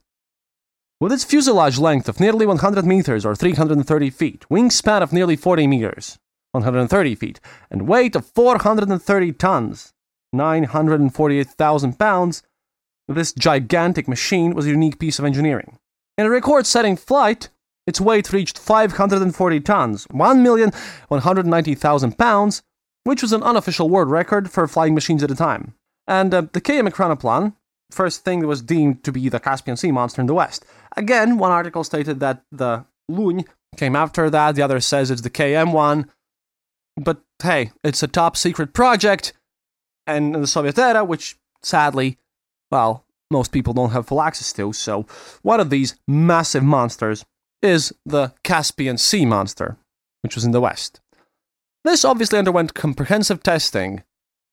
With 0.99 1.13
its 1.13 1.23
fuselage 1.23 1.79
length 1.79 2.09
of 2.09 2.19
nearly 2.19 2.45
100 2.45 2.85
meters 2.85 3.25
or 3.25 3.35
330 3.35 4.09
feet, 4.09 4.45
wingspan 4.49 5.01
of 5.01 5.13
nearly 5.13 5.37
40 5.37 5.67
meters, 5.67 6.19
130 6.51 7.15
feet, 7.15 7.39
and 7.71 7.87
weight 7.87 8.15
of 8.15 8.25
430 8.25 9.31
tons, 9.33 9.93
948,000 10.33 11.97
pounds, 11.97 12.43
this 13.07 13.33
gigantic 13.33 14.07
machine 14.07 14.53
was 14.53 14.65
a 14.65 14.69
unique 14.69 14.99
piece 14.99 15.19
of 15.19 15.25
engineering. 15.25 15.79
In 16.17 16.25
a 16.25 16.29
record 16.29 16.67
setting 16.67 16.97
flight, 16.97 17.49
its 17.87 18.01
weight 18.01 18.33
reached 18.33 18.59
540 18.59 19.59
tons, 19.61 20.05
1,190,000 20.07 22.17
pounds, 22.17 22.61
which 23.03 23.21
was 23.21 23.31
an 23.31 23.41
unofficial 23.41 23.89
world 23.89 24.11
record 24.11 24.51
for 24.51 24.67
flying 24.67 24.93
machines 24.93 25.23
at 25.23 25.29
the 25.29 25.35
time. 25.35 25.73
And 26.07 26.33
uh, 26.33 26.41
the 26.51 26.61
KM 26.61 26.89
Ekranoplan, 26.89 27.53
first 27.91 28.23
thing 28.23 28.39
that 28.39 28.47
was 28.47 28.61
deemed 28.61 29.03
to 29.03 29.11
be 29.11 29.29
the 29.29 29.39
Caspian 29.39 29.77
Sea 29.77 29.91
monster 29.91 30.21
in 30.21 30.27
the 30.27 30.33
West. 30.33 30.65
Again, 30.95 31.37
one 31.37 31.51
article 31.51 31.83
stated 31.83 32.19
that 32.19 32.43
the 32.51 32.85
Luny 33.07 33.45
came 33.77 33.95
after 33.95 34.29
that, 34.29 34.55
the 34.55 34.61
other 34.61 34.79
says 34.79 35.11
it's 35.11 35.21
the 35.21 35.29
KM 35.29 35.73
one. 35.73 36.09
But 36.97 37.21
hey, 37.41 37.71
it's 37.83 38.03
a 38.03 38.07
top 38.07 38.35
secret 38.35 38.73
project, 38.73 39.33
and 40.05 40.35
in 40.35 40.41
the 40.41 40.47
Soviet 40.47 40.77
era, 40.77 41.03
which 41.03 41.37
sadly, 41.63 42.17
well, 42.71 43.05
most 43.31 43.51
people 43.51 43.73
don't 43.73 43.91
have 43.91 44.07
full 44.07 44.21
access 44.21 44.51
to, 44.53 44.73
so 44.73 45.05
one 45.41 45.59
of 45.59 45.69
these 45.69 45.95
massive 46.07 46.63
monsters 46.63 47.25
is 47.61 47.93
the 48.05 48.33
Caspian 48.43 48.97
Sea 48.97 49.25
monster, 49.25 49.77
which 50.21 50.35
was 50.35 50.45
in 50.45 50.51
the 50.51 50.61
West. 50.61 50.99
This 51.85 52.03
obviously 52.03 52.39
underwent 52.39 52.73
comprehensive 52.73 53.43
testing 53.43 54.03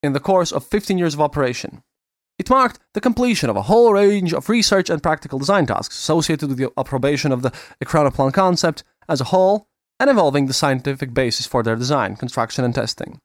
in 0.02 0.12
the 0.12 0.20
course 0.20 0.52
of 0.52 0.66
15 0.66 0.98
years 0.98 1.14
of 1.14 1.20
operation. 1.20 1.82
It 2.38 2.50
marked 2.50 2.80
the 2.92 3.00
completion 3.00 3.48
of 3.48 3.56
a 3.56 3.62
whole 3.62 3.92
range 3.92 4.34
of 4.34 4.48
research 4.48 4.90
and 4.90 5.02
practical 5.02 5.38
design 5.38 5.66
tasks 5.66 5.96
associated 5.98 6.48
with 6.48 6.58
the 6.58 6.70
approbation 6.76 7.32
of 7.32 7.42
the 7.42 7.52
Ekranoplan 7.82 8.32
concept 8.32 8.84
as 9.08 9.20
a 9.20 9.24
whole 9.24 9.68
and 9.98 10.10
involving 10.10 10.46
the 10.46 10.52
scientific 10.52 11.14
basis 11.14 11.46
for 11.46 11.62
their 11.62 11.76
design, 11.76 12.16
construction, 12.16 12.64
and 12.64 12.74
testing. 12.74 13.20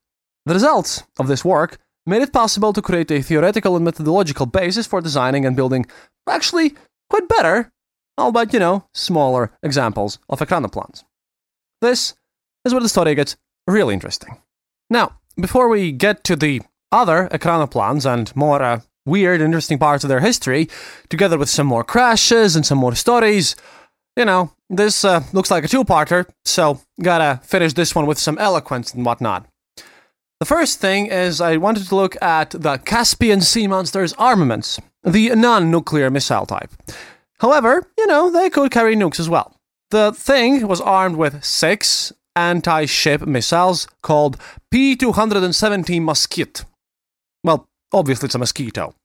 The 0.45 0.53
results 0.53 1.03
of 1.19 1.27
this 1.27 1.43
work 1.43 1.77
made 2.05 2.21
it 2.21 2.33
possible 2.33 2.73
to 2.73 2.81
create 2.81 3.11
a 3.11 3.21
theoretical 3.21 3.75
and 3.75 3.83
methodological 3.83 4.45
basis 4.45 4.87
for 4.87 5.01
designing 5.01 5.45
and 5.45 5.55
building 5.55 5.85
actually 6.27 6.75
quite 7.09 7.27
better, 7.27 7.71
albeit, 8.17 8.53
you 8.53 8.59
know, 8.59 8.85
smaller 8.93 9.51
examples 9.61 10.19
of 10.29 10.39
Ekranoplans. 10.39 11.03
This 11.81 12.15
is 12.63 12.73
where 12.73 12.81
the 12.81 12.89
story 12.89 13.15
gets 13.15 13.35
really 13.67 13.93
interesting. 13.93 14.37
Now, 14.89 15.19
before 15.39 15.67
we 15.67 15.91
get 15.91 16.23
to 16.25 16.35
the 16.35 16.61
other 16.91 17.27
Ekranoplans 17.31 18.11
and 18.11 18.33
more 18.35 18.61
uh, 18.61 18.81
weird, 19.05 19.41
interesting 19.41 19.79
parts 19.79 20.03
of 20.03 20.09
their 20.09 20.19
history, 20.19 20.69
together 21.09 21.37
with 21.37 21.49
some 21.49 21.67
more 21.67 21.83
crashes 21.83 22.55
and 22.55 22.65
some 22.65 22.77
more 22.77 22.95
stories, 22.95 23.55
you 24.15 24.25
know, 24.25 24.51
this 24.69 25.03
uh, 25.03 25.23
looks 25.33 25.51
like 25.51 25.63
a 25.63 25.67
two 25.67 25.83
parter, 25.83 26.25
so 26.45 26.81
gotta 27.01 27.39
finish 27.43 27.73
this 27.73 27.95
one 27.95 28.05
with 28.05 28.19
some 28.19 28.37
eloquence 28.37 28.93
and 28.93 29.05
whatnot. 29.05 29.45
The 30.39 30.45
first 30.45 30.79
thing 30.79 31.07
is 31.07 31.39
I 31.39 31.57
wanted 31.57 31.87
to 31.87 31.95
look 31.95 32.21
at 32.21 32.51
the 32.51 32.77
Caspian 32.77 33.41
Sea 33.41 33.67
Monster's 33.67 34.13
armaments, 34.13 34.79
the 35.03 35.35
non 35.35 35.69
nuclear 35.69 36.09
missile 36.09 36.45
type. 36.45 36.71
However, 37.39 37.87
you 37.97 38.07
know, 38.07 38.31
they 38.31 38.49
could 38.49 38.71
carry 38.71 38.95
nukes 38.95 39.19
as 39.19 39.29
well. 39.29 39.55
The 39.91 40.11
thing 40.13 40.67
was 40.67 40.81
armed 40.81 41.15
with 41.15 41.43
six 41.43 42.11
anti 42.35 42.85
ship 42.85 43.21
missiles 43.27 43.87
called 44.01 44.37
P 44.71 44.95
270 44.95 45.99
Mosquito. 45.99 46.63
Well, 47.43 47.67
obviously, 47.93 48.27
it's 48.27 48.35
a 48.35 48.39
mosquito. 48.39 48.95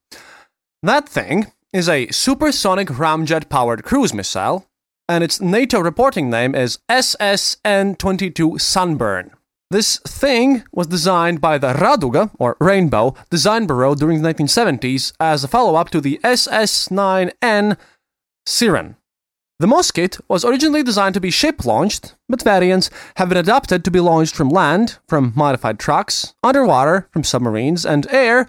That 0.82 1.08
thing 1.08 1.52
is 1.72 1.88
a 1.88 2.08
supersonic 2.08 2.88
ramjet 2.88 3.48
powered 3.48 3.82
cruise 3.82 4.14
missile, 4.14 4.66
and 5.08 5.22
its 5.22 5.40
NATO 5.40 5.80
reporting 5.80 6.30
name 6.30 6.54
is 6.54 6.78
SSN 6.88 7.98
22 7.98 8.58
Sunburn. 8.58 9.32
This 9.70 9.98
thing 9.98 10.62
was 10.72 10.86
designed 10.86 11.40
by 11.40 11.58
the 11.58 11.72
Raduga, 11.74 12.30
or 12.38 12.56
Rainbow, 12.60 13.14
design 13.30 13.66
bureau 13.66 13.96
during 13.96 14.22
the 14.22 14.32
1970s 14.32 15.12
as 15.18 15.42
a 15.42 15.48
follow 15.48 15.74
up 15.74 15.90
to 15.90 16.00
the 16.00 16.20
SS 16.22 16.88
9N 16.88 17.76
Siren. 18.46 18.96
The 19.58 19.66
Mosquito 19.66 20.22
was 20.28 20.44
originally 20.44 20.82
designed 20.82 21.14
to 21.14 21.20
be 21.20 21.30
ship 21.30 21.64
launched, 21.64 22.14
but 22.28 22.42
variants 22.42 22.90
have 23.16 23.28
been 23.28 23.38
adapted 23.38 23.84
to 23.84 23.90
be 23.90 24.00
launched 24.00 24.36
from 24.36 24.50
land, 24.50 24.98
from 25.08 25.32
modified 25.34 25.78
trucks, 25.78 26.34
underwater, 26.42 27.08
from 27.10 27.24
submarines, 27.24 27.84
and 27.84 28.06
air, 28.12 28.48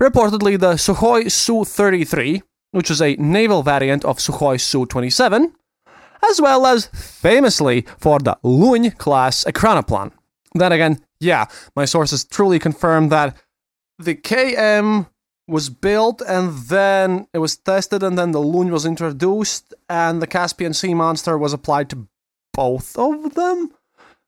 reportedly 0.00 0.58
the 0.58 0.74
Sukhoi 0.74 1.30
Su 1.30 1.64
33, 1.64 2.42
which 2.72 2.90
is 2.90 3.00
a 3.00 3.16
naval 3.16 3.62
variant 3.62 4.04
of 4.04 4.18
Sukhoi 4.18 4.60
Su 4.60 4.86
27, 4.86 5.52
as 6.30 6.40
well 6.40 6.66
as 6.66 6.86
famously 6.86 7.86
for 7.98 8.18
the 8.18 8.38
Luny 8.42 8.90
class 8.90 9.44
Ekranoplan. 9.44 10.12
Then 10.54 10.72
again, 10.72 11.00
yeah, 11.20 11.46
my 11.74 11.84
sources 11.84 12.24
truly 12.24 12.58
confirm 12.58 13.08
that 13.08 13.36
the 13.98 14.14
KM 14.14 15.08
was 15.46 15.68
built 15.68 16.22
and 16.26 16.52
then 16.68 17.26
it 17.32 17.38
was 17.38 17.56
tested 17.56 18.02
and 18.02 18.18
then 18.18 18.32
the 18.32 18.40
Luny 18.40 18.70
was 18.70 18.86
introduced 18.86 19.74
and 19.88 20.22
the 20.22 20.26
Caspian 20.26 20.72
Sea 20.72 20.94
monster 20.94 21.36
was 21.36 21.52
applied 21.52 21.90
to 21.90 22.08
both 22.52 22.98
of 22.98 23.34
them. 23.34 23.72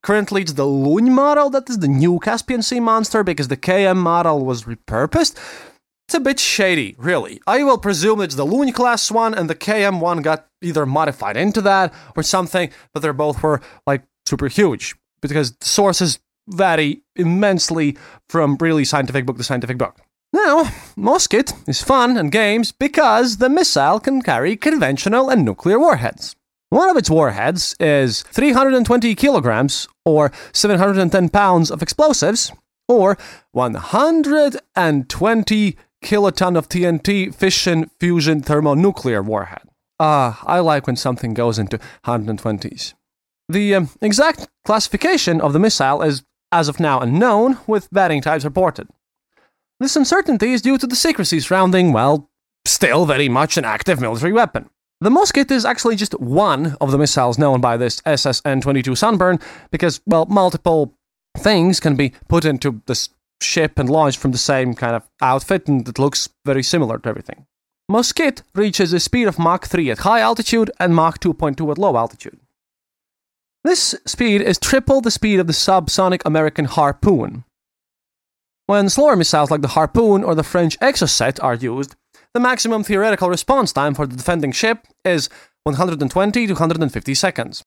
Currently, 0.06 0.42
it's 0.42 0.52
the 0.52 0.64
Luny 0.64 1.10
model 1.10 1.50
that 1.50 1.68
is 1.68 1.80
the 1.80 1.88
new 1.88 2.20
Caspian 2.20 2.62
Sea 2.62 2.78
monster 2.78 3.24
because 3.24 3.48
the 3.48 3.56
KM 3.56 3.96
model 3.96 4.44
was 4.44 4.62
repurposed. 4.62 5.36
It's 6.06 6.14
a 6.14 6.20
bit 6.20 6.38
shady, 6.38 6.94
really. 6.96 7.40
I 7.44 7.64
will 7.64 7.76
presume 7.76 8.20
it's 8.20 8.36
the 8.36 8.46
Luny 8.46 8.70
class 8.70 9.10
one 9.10 9.34
and 9.34 9.50
the 9.50 9.56
KM 9.56 9.98
one 9.98 10.22
got 10.22 10.46
either 10.62 10.86
modified 10.86 11.36
into 11.36 11.60
that 11.62 11.92
or 12.14 12.22
something, 12.22 12.70
but 12.94 13.00
they 13.00 13.10
both 13.10 13.42
were 13.42 13.60
like 13.84 14.04
super 14.26 14.46
huge 14.46 14.94
because 15.20 15.50
the 15.56 15.66
sources 15.66 16.20
vary 16.46 17.02
immensely 17.16 17.98
from 18.28 18.56
really 18.60 18.84
scientific 18.84 19.26
book 19.26 19.38
to 19.38 19.42
scientific 19.42 19.76
book. 19.76 19.98
Now, 20.32 20.70
Mosquito 20.94 21.56
is 21.66 21.82
fun 21.82 22.16
and 22.16 22.30
games 22.30 22.70
because 22.70 23.38
the 23.38 23.48
missile 23.48 23.98
can 23.98 24.22
carry 24.22 24.54
conventional 24.54 25.30
and 25.30 25.44
nuclear 25.44 25.80
warheads. 25.80 26.36
One 26.70 26.90
of 26.90 26.96
its 26.96 27.08
warheads 27.08 27.76
is 27.78 28.24
320 28.24 29.14
kilograms 29.14 29.86
or 30.04 30.32
710 30.52 31.28
pounds 31.28 31.70
of 31.70 31.80
explosives, 31.80 32.50
or 32.88 33.16
120 33.52 35.76
kiloton 36.04 36.56
of 36.56 36.68
TNT 36.68 37.34
fission 37.34 37.90
fusion 38.00 38.42
thermonuclear 38.42 39.22
warhead. 39.22 39.62
Ah, 40.00 40.42
I 40.44 40.58
like 40.58 40.86
when 40.86 40.96
something 40.96 41.34
goes 41.34 41.58
into 41.58 41.78
120s. 42.04 42.94
The 43.48 43.74
um, 43.74 43.90
exact 44.02 44.48
classification 44.64 45.40
of 45.40 45.52
the 45.52 45.60
missile 45.60 46.02
is, 46.02 46.24
as 46.50 46.68
of 46.68 46.80
now, 46.80 47.00
unknown, 47.00 47.58
with 47.66 47.88
varying 47.92 48.22
types 48.22 48.44
reported. 48.44 48.88
This 49.78 49.94
uncertainty 49.94 50.52
is 50.52 50.62
due 50.62 50.78
to 50.78 50.86
the 50.86 50.96
secrecy 50.96 51.38
surrounding, 51.40 51.92
well, 51.92 52.30
still 52.64 53.06
very 53.06 53.28
much 53.28 53.56
an 53.56 53.64
active 53.64 54.00
military 54.00 54.32
weapon. 54.32 54.68
The 55.00 55.10
Mosquito 55.10 55.54
is 55.54 55.66
actually 55.66 55.96
just 55.96 56.18
one 56.18 56.76
of 56.80 56.90
the 56.90 56.98
missiles 56.98 57.38
known 57.38 57.60
by 57.60 57.76
this 57.76 58.00
SSN 58.02 58.62
22 58.62 58.94
Sunburn 58.94 59.38
because, 59.70 60.00
well, 60.06 60.24
multiple 60.26 60.94
things 61.36 61.80
can 61.80 61.96
be 61.96 62.14
put 62.28 62.46
into 62.46 62.80
this 62.86 63.10
ship 63.42 63.78
and 63.78 63.90
launched 63.90 64.18
from 64.18 64.32
the 64.32 64.38
same 64.38 64.72
kind 64.74 64.96
of 64.96 65.06
outfit, 65.20 65.68
and 65.68 65.86
it 65.86 65.98
looks 65.98 66.30
very 66.46 66.62
similar 66.62 66.98
to 66.98 67.08
everything. 67.10 67.46
Mosquito 67.90 68.42
reaches 68.54 68.94
a 68.94 69.00
speed 69.00 69.28
of 69.28 69.38
Mach 69.38 69.66
3 69.66 69.90
at 69.90 69.98
high 69.98 70.20
altitude 70.20 70.70
and 70.80 70.94
Mach 70.94 71.20
2.2 71.20 71.70
at 71.70 71.78
low 71.78 71.96
altitude. 71.96 72.40
This 73.64 73.94
speed 74.06 74.40
is 74.40 74.58
triple 74.58 75.02
the 75.02 75.10
speed 75.10 75.40
of 75.40 75.46
the 75.46 75.52
subsonic 75.52 76.22
American 76.24 76.64
Harpoon, 76.64 77.44
when 78.66 78.88
slower 78.88 79.14
missiles 79.14 79.50
like 79.50 79.60
the 79.60 79.68
Harpoon 79.68 80.24
or 80.24 80.34
the 80.34 80.42
French 80.42 80.76
Exocet 80.80 81.42
are 81.42 81.54
used, 81.54 81.94
the 82.36 82.40
maximum 82.40 82.84
theoretical 82.84 83.30
response 83.30 83.72
time 83.72 83.94
for 83.94 84.06
the 84.06 84.14
defending 84.14 84.52
ship 84.52 84.86
is 85.06 85.30
120 85.62 86.46
to 86.46 86.52
150 86.52 87.14
seconds. 87.14 87.64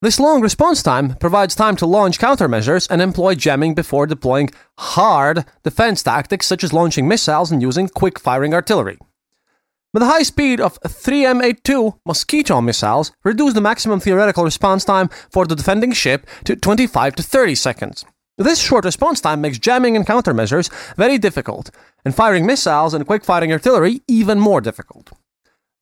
This 0.00 0.20
long 0.20 0.40
response 0.40 0.80
time 0.80 1.16
provides 1.16 1.56
time 1.56 1.74
to 1.76 1.86
launch 1.86 2.20
countermeasures 2.20 2.88
and 2.88 3.02
employ 3.02 3.34
jamming 3.34 3.74
before 3.74 4.06
deploying 4.06 4.50
hard 4.78 5.44
defense 5.64 6.04
tactics 6.04 6.46
such 6.46 6.62
as 6.62 6.72
launching 6.72 7.08
missiles 7.08 7.50
and 7.50 7.60
using 7.60 7.88
quick 7.88 8.20
firing 8.20 8.54
artillery. 8.54 8.96
But 9.92 9.98
the 9.98 10.06
high 10.06 10.22
speed 10.22 10.60
of 10.60 10.80
3M82 10.82 11.98
Mosquito 12.06 12.60
missiles 12.60 13.10
reduce 13.24 13.54
the 13.54 13.60
maximum 13.60 13.98
theoretical 13.98 14.44
response 14.44 14.84
time 14.84 15.08
for 15.32 15.46
the 15.46 15.56
defending 15.56 15.90
ship 15.90 16.28
to 16.44 16.54
25 16.54 17.16
to 17.16 17.22
30 17.24 17.56
seconds. 17.56 18.04
This 18.38 18.60
short 18.60 18.86
response 18.86 19.20
time 19.20 19.42
makes 19.42 19.58
jamming 19.58 19.94
and 19.94 20.06
countermeasures 20.06 20.70
very 20.96 21.18
difficult, 21.18 21.70
and 22.02 22.14
firing 22.14 22.46
missiles 22.46 22.94
and 22.94 23.06
quick 23.06 23.24
firing 23.24 23.52
artillery 23.52 24.00
even 24.08 24.40
more 24.40 24.62
difficult. 24.62 25.12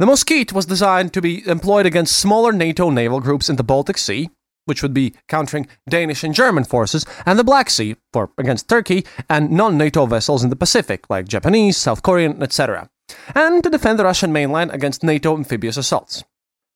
The 0.01 0.07
Mosquito 0.07 0.57
was 0.57 0.67
designed 0.67 1.13
to 1.13 1.21
be 1.21 1.47
employed 1.47 1.87
against 1.87 2.17
smaller 2.17 2.53
NATO 2.53 2.91
naval 2.91 3.21
groups 3.21 3.49
in 3.49 3.55
the 3.55 3.63
Baltic 3.63 3.99
Sea, 3.99 4.31
which 4.65 4.83
would 4.83 4.93
be 4.93 5.15
countering 5.29 5.69
Danish 5.89 6.25
and 6.25 6.35
German 6.35 6.65
forces, 6.65 7.07
and 7.25 7.39
the 7.39 7.45
Black 7.45 7.71
Sea, 7.71 7.97
for 8.13 8.31
against 8.37 8.69
Turkey, 8.69 9.05
and 9.29 9.53
non 9.53 9.79
NATO 9.79 10.07
vessels 10.07 10.43
in 10.43 10.51
the 10.51 10.57
Pacific, 10.57 11.09
like 11.09 11.29
Japanese, 11.29 11.77
South 11.77 12.03
Korean, 12.03 12.43
etc. 12.43 12.91
and 13.33 13.63
to 13.63 13.71
defend 13.71 13.99
the 13.99 14.05
Russian 14.05 14.33
mainland 14.33 14.73
against 14.73 15.05
NATO 15.05 15.37
amphibious 15.37 15.77
assaults. 15.77 16.25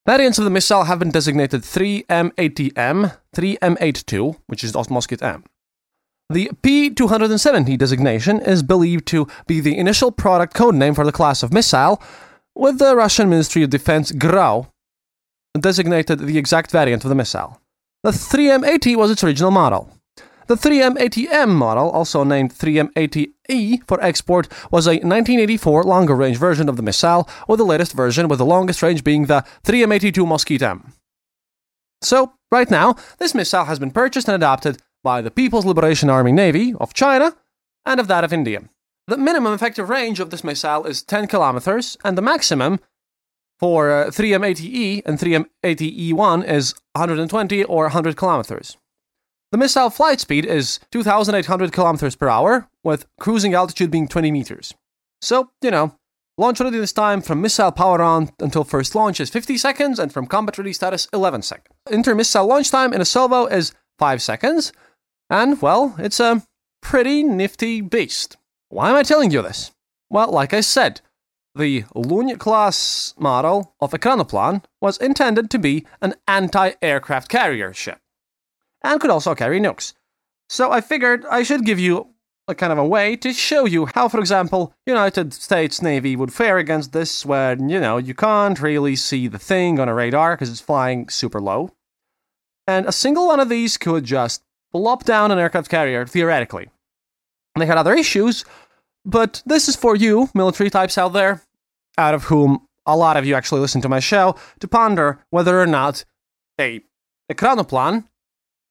Variants 0.07 0.39
of 0.39 0.45
the 0.45 0.51
missile 0.51 0.85
have 0.85 0.99
been 1.01 1.11
designated 1.11 1.62
3M80M, 1.62 3.16
3M82, 3.35 4.37
which 4.47 4.62
is 4.62 4.72
the 4.72 4.87
Mosquito 4.91 5.27
M. 5.27 5.45
The 6.31 6.51
P270 6.62 7.77
designation 7.77 8.41
is 8.41 8.62
believed 8.62 9.07
to 9.09 9.29
be 9.47 9.61
the 9.61 9.77
initial 9.77 10.11
product 10.11 10.55
code 10.55 10.75
name 10.75 10.95
for 10.95 11.05
the 11.05 11.12
class 11.12 11.43
of 11.43 11.53
missile, 11.53 12.03
with 12.55 12.79
the 12.79 12.97
Russian 12.97 13.29
Ministry 13.29 13.62
of 13.62 13.70
Defense 13.70 14.11
GRAU 14.11 14.68
designated 15.59 16.20
the 16.20 16.39
exact 16.39 16.70
variant 16.70 17.05
of 17.05 17.11
the 17.11 17.14
missile. 17.14 17.61
The 18.03 18.11
3M80 18.11 18.97
was 18.97 19.11
its 19.11 19.22
original 19.22 19.51
model. 19.51 19.91
The 20.47 20.57
3M80M 20.57 21.49
model, 21.51 21.91
also 21.91 22.25
named 22.25 22.55
3M80E 22.55 23.87
for 23.87 24.03
export, 24.03 24.49
was 24.70 24.87
a 24.87 24.93
1984 24.93 25.85
longer 25.85 26.14
range 26.14 26.37
version 26.39 26.68
of 26.68 26.77
the 26.77 26.83
missile, 26.83 27.29
with 27.49 27.59
the 27.59 27.64
latest 27.64 27.93
version 27.93 28.29
with 28.29 28.39
the 28.39 28.45
longest 28.47 28.83
range 28.83 29.05
being 29.05 29.27
the 29.27 29.45
3M82 29.64 30.27
Mosquito. 30.27 30.83
So, 32.03 32.35
right 32.51 32.70
now, 32.70 32.97
this 33.18 33.35
missile 33.35 33.64
has 33.64 33.79
been 33.79 33.91
purchased 33.91 34.29
and 34.29 34.35
adopted 34.35 34.83
by 35.05 35.20
the 35.20 35.30
People's 35.30 35.66
Liberation 35.66 36.11
Army 36.11 36.32
Navy 36.32 36.74
of 36.80 36.94
China 36.94 37.36
and 37.86 38.00
of 38.00 38.09
that 38.09 38.24
of 38.24 38.32
India. 38.32 38.64
The 39.07 39.18
minimum 39.18 39.52
effective 39.52 39.90
range 39.90 40.18
of 40.18 40.30
this 40.30 40.42
missile 40.42 40.86
is 40.86 41.02
10 41.02 41.28
kilometers, 41.28 41.96
and 42.02 42.18
the 42.18 42.22
maximum 42.22 42.80
for 43.61 43.90
uh, 43.92 44.07
3M80E 44.07 45.02
and 45.05 45.18
3M80E1 45.18 46.48
is 46.48 46.74
120 46.94 47.64
or 47.64 47.84
100 47.84 48.16
kilometers. 48.16 48.78
The 49.52 49.59
missile 49.59 49.90
flight 49.90 50.20
speed 50.20 50.46
is 50.46 50.80
2,800 50.90 51.70
kilometers 51.70 52.16
per 52.16 52.28
hour, 52.28 52.68
with 52.82 53.07
cruising 53.20 53.55
altitude 53.55 53.90
being 53.90 54.09
20 54.09 54.32
meters. 54.32 54.74
So, 55.20 55.50
you 55.61 55.70
know, 55.70 55.96
launch 56.38 56.61
readiness 56.61 56.92
time 56.92 57.20
from 57.20 57.42
missile 57.42 57.72
power 57.72 58.00
on 58.00 58.30
until 58.40 58.64
first 58.64 58.94
launch 58.94 59.20
is 59.20 59.30
50 59.30 59.59
seconds, 59.59 59.98
and 59.98 60.12
from 60.12 60.26
combat 60.26 60.57
ready 60.57 60.72
status, 60.72 61.07
11 61.12 61.42
seconds. 61.42 61.76
Inter-missile 61.90 62.46
launch 62.46 62.70
time 62.70 62.94
in 62.94 63.02
a 63.02 63.05
salvo 63.05 63.46
is 63.46 63.74
5 63.98 64.22
seconds, 64.22 64.72
and, 65.35 65.61
well, 65.61 65.97
it's 65.99 66.20
a 66.20 66.47
pretty 66.80 67.24
nifty 67.24 67.80
beast. 67.80 68.37
Why 68.68 68.91
am 68.91 68.95
I 68.95 69.03
telling 69.03 69.32
you 69.32 69.43
this? 69.43 69.72
Well, 70.09 70.30
like 70.30 70.55
I 70.55 70.61
said, 70.61 71.01
the 71.57 71.85
Luny 71.93 72.37
class 72.37 73.14
model 73.18 73.74
of 73.80 73.91
Ekranoplan 73.91 74.62
was 74.80 74.97
intended 74.99 75.51
to 75.51 75.59
be 75.59 75.87
an 76.01 76.14
anti 76.28 76.74
aircraft 76.80 77.28
carrier 77.28 77.74
ship, 77.74 77.99
and 78.85 79.01
could 79.01 79.11
also 79.11 79.35
carry 79.35 79.59
nukes. 79.59 79.95
So 80.49 80.70
I 80.70 80.80
figured 80.80 81.24
I 81.28 81.43
should 81.43 81.64
give 81.64 81.80
you 81.80 82.11
a 82.47 82.55
kind 82.55 82.72
of 82.72 82.78
a 82.78 82.87
way 82.87 83.16
to 83.16 83.32
show 83.32 83.64
you 83.64 83.87
how, 83.87 84.09
for 84.09 84.20
example, 84.20 84.72
United 84.87 85.32
States 85.32 85.82
Navy 85.82 86.14
would 86.14 86.32
fare 86.32 86.59
against 86.59 86.93
this 86.93 87.26
when, 87.26 87.68
you 87.68 87.80
know, 87.80 87.97
you 87.97 88.14
can't 88.14 88.61
really 88.61 88.95
see 88.95 89.26
the 89.26 89.39
thing 89.41 89.80
on 89.80 89.89
a 89.89 89.95
radar 89.95 90.37
because 90.37 90.51
it's 90.51 90.61
flying 90.61 91.09
super 91.09 91.41
low. 91.41 91.70
And 92.68 92.87
a 92.87 92.93
single 92.93 93.26
one 93.26 93.41
of 93.41 93.49
these 93.49 93.76
could 93.76 94.05
just 94.05 94.45
plop 94.75 95.05
down 95.05 95.31
an 95.31 95.39
aircraft 95.39 95.68
carrier, 95.68 96.05
theoretically. 96.05 96.68
They 97.57 97.66
had 97.66 97.79
other 97.79 97.95
issues, 97.95 98.45
but 99.05 99.41
this 99.47 99.68
is 99.68 99.77
for 99.77 99.95
you, 99.95 100.29
military 100.35 100.68
types 100.68 100.99
out 100.99 101.12
there, 101.12 101.43
out 101.97 102.14
of 102.14 102.25
whom 102.25 102.66
a 102.85 102.97
lot 102.97 103.16
of 103.16 103.25
you 103.25 103.37
actually 103.37 103.61
listen 103.61 103.81
to 103.83 103.89
my 103.89 104.01
show, 104.01 104.35
to 104.59 104.66
ponder 104.66 105.25
whether 105.31 105.61
or 105.61 105.66
not 105.66 106.05
a 106.61 106.81
Ekranoplan, 107.33 108.09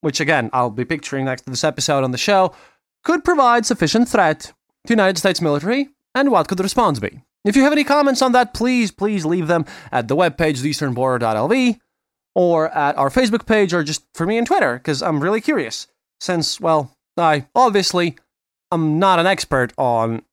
which 0.02 0.20
again 0.20 0.50
I'll 0.52 0.70
be 0.70 0.84
picturing 0.84 1.24
next 1.24 1.44
to 1.44 1.50
this 1.50 1.64
episode 1.64 2.04
on 2.04 2.12
the 2.12 2.18
show, 2.18 2.54
could 3.06 3.24
provide 3.24 3.66
sufficient 3.66 4.10
threat 4.10 4.52
to 4.86 4.92
United 4.94 5.18
States 5.18 5.42
military, 5.42 5.88
and 6.14 6.32
what 6.32 6.50
could 6.50 6.58
the 6.58 6.64
response 6.64 7.00
be? 7.00 7.22
If 7.46 7.56
you 7.56 7.64
have 7.64 7.72
any 7.72 7.86
comments 7.86 8.22
on 8.22 8.34
that, 8.34 8.54
please, 8.54 8.92
please 8.92 9.26
leave 9.26 9.48
them 9.48 9.66
at 9.90 10.10
the 10.10 10.18
webpage 10.18 10.62
theeasternborder.lv 10.62 11.80
or 12.36 12.70
at 12.72 12.98
our 12.98 13.10
Facebook 13.10 13.46
page 13.46 13.74
or 13.74 13.84
just 13.84 14.04
for 14.14 14.26
me 14.26 14.38
on 14.38 14.46
Twitter, 14.46 14.76
because 14.78 15.02
I'm 15.02 15.24
really 15.24 15.40
curious 15.40 15.88
since, 16.24 16.60
well, 16.60 16.96
I 17.18 17.46
obviously 17.54 18.16
am 18.72 18.98
not 18.98 19.20
an 19.20 19.28
expert 19.28 19.74
on 19.78 20.24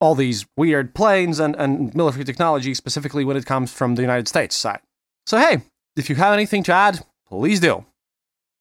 all 0.00 0.14
these 0.14 0.46
weird 0.56 0.94
planes 0.94 1.40
and, 1.40 1.56
and 1.56 1.94
military 1.94 2.24
technology, 2.24 2.72
specifically 2.72 3.24
when 3.24 3.36
it 3.36 3.44
comes 3.44 3.72
from 3.72 3.96
the 3.96 4.02
United 4.02 4.28
States 4.28 4.56
side. 4.56 4.80
So, 5.26 5.38
hey, 5.38 5.62
if 5.96 6.08
you 6.08 6.16
have 6.16 6.32
anything 6.32 6.62
to 6.64 6.72
add, 6.72 7.04
please 7.28 7.60
do. 7.60 7.84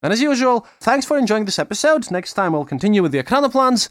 And 0.02 0.12
as 0.12 0.22
usual, 0.22 0.68
thanks 0.80 1.06
for 1.06 1.18
enjoying 1.18 1.46
this 1.46 1.60
episode. 1.60 2.10
Next 2.10 2.34
time 2.34 2.54
we'll 2.54 2.66
continue 2.66 3.04
with 3.04 3.12
the 3.12 3.22
Ekranoplans, 3.22 3.88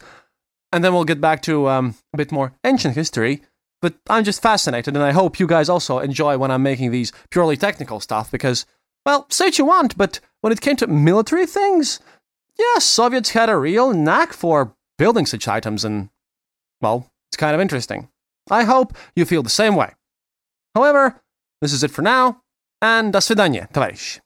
and 0.71 0.83
then 0.83 0.93
we'll 0.93 1.05
get 1.05 1.21
back 1.21 1.41
to 1.43 1.69
um, 1.69 1.95
a 2.13 2.17
bit 2.17 2.31
more 2.31 2.53
ancient 2.63 2.95
history. 2.95 3.41
But 3.81 3.95
I'm 4.09 4.25
just 4.25 4.41
fascinated, 4.41 4.95
and 4.95 5.03
I 5.03 5.11
hope 5.11 5.39
you 5.39 5.47
guys 5.47 5.69
also 5.69 5.99
enjoy 5.99 6.37
when 6.37 6.51
I'm 6.51 6.63
making 6.63 6.91
these 6.91 7.13
purely 7.31 7.55
technical 7.55 8.01
stuff 8.01 8.29
because, 8.29 8.65
well, 9.05 9.25
say 9.29 9.45
what 9.45 9.57
you 9.57 9.65
want, 9.65 9.97
but 9.97 10.19
when 10.41 10.51
it 10.51 10.61
came 10.61 10.75
to 10.77 10.87
military 10.87 11.45
things, 11.45 12.01
yeah, 12.58 12.78
Soviets 12.78 13.30
had 13.30 13.48
a 13.48 13.56
real 13.56 13.92
knack 13.92 14.32
for 14.32 14.74
building 14.98 15.26
such 15.26 15.48
items, 15.48 15.84
and, 15.84 16.08
well, 16.80 17.10
it's 17.28 17.36
kind 17.36 17.54
of 17.54 17.60
interesting. 17.60 18.08
I 18.50 18.64
hope 18.64 18.96
you 19.16 19.24
feel 19.24 19.42
the 19.42 19.50
same 19.50 19.74
way. 19.74 19.94
However, 20.74 21.22
this 21.60 21.72
is 21.72 21.82
it 21.82 21.90
for 21.90 22.02
now, 22.02 22.42
and 22.80 23.12
до 23.12 23.20
свидания, 23.20 23.68
товарищ. 23.72 24.20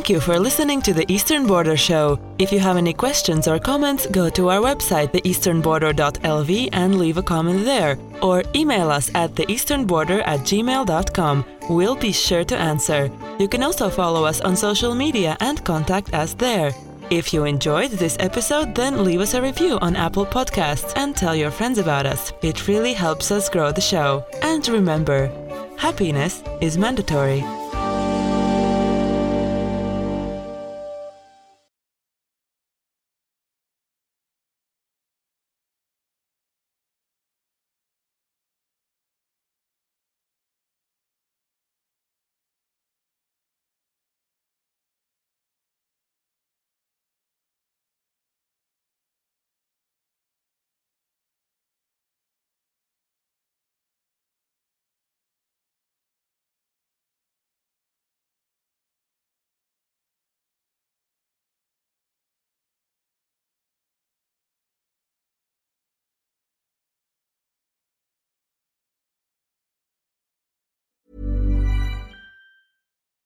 Thank 0.00 0.08
you 0.08 0.20
for 0.20 0.38
listening 0.38 0.80
to 0.82 0.94
the 0.94 1.04
Eastern 1.12 1.46
Border 1.46 1.76
Show. 1.76 2.18
If 2.38 2.52
you 2.52 2.58
have 2.58 2.78
any 2.78 2.94
questions 2.94 3.46
or 3.46 3.58
comments, 3.58 4.06
go 4.06 4.30
to 4.30 4.48
our 4.48 4.58
website, 4.58 5.12
theeasternborder.lv, 5.12 6.68
and 6.72 6.98
leave 6.98 7.18
a 7.18 7.22
comment 7.22 7.66
there. 7.66 7.98
Or 8.22 8.42
email 8.54 8.90
us 8.90 9.10
at 9.14 9.34
theeasternborder 9.34 10.22
at 10.24 10.40
gmail.com. 10.40 11.44
We'll 11.68 11.96
be 11.96 12.12
sure 12.12 12.44
to 12.44 12.56
answer. 12.56 13.10
You 13.38 13.46
can 13.46 13.62
also 13.62 13.90
follow 13.90 14.24
us 14.24 14.40
on 14.40 14.56
social 14.56 14.94
media 14.94 15.36
and 15.40 15.62
contact 15.66 16.14
us 16.14 16.32
there. 16.32 16.72
If 17.10 17.34
you 17.34 17.44
enjoyed 17.44 17.90
this 17.90 18.16
episode, 18.20 18.74
then 18.74 19.04
leave 19.04 19.20
us 19.20 19.34
a 19.34 19.42
review 19.42 19.78
on 19.82 19.96
Apple 19.96 20.24
Podcasts 20.24 20.94
and 20.96 21.14
tell 21.14 21.36
your 21.36 21.50
friends 21.50 21.76
about 21.76 22.06
us. 22.06 22.32
It 22.40 22.66
really 22.66 22.94
helps 22.94 23.30
us 23.30 23.50
grow 23.50 23.70
the 23.70 23.82
show. 23.82 24.24
And 24.40 24.66
remember, 24.66 25.30
happiness 25.76 26.42
is 26.62 26.78
mandatory. 26.78 27.44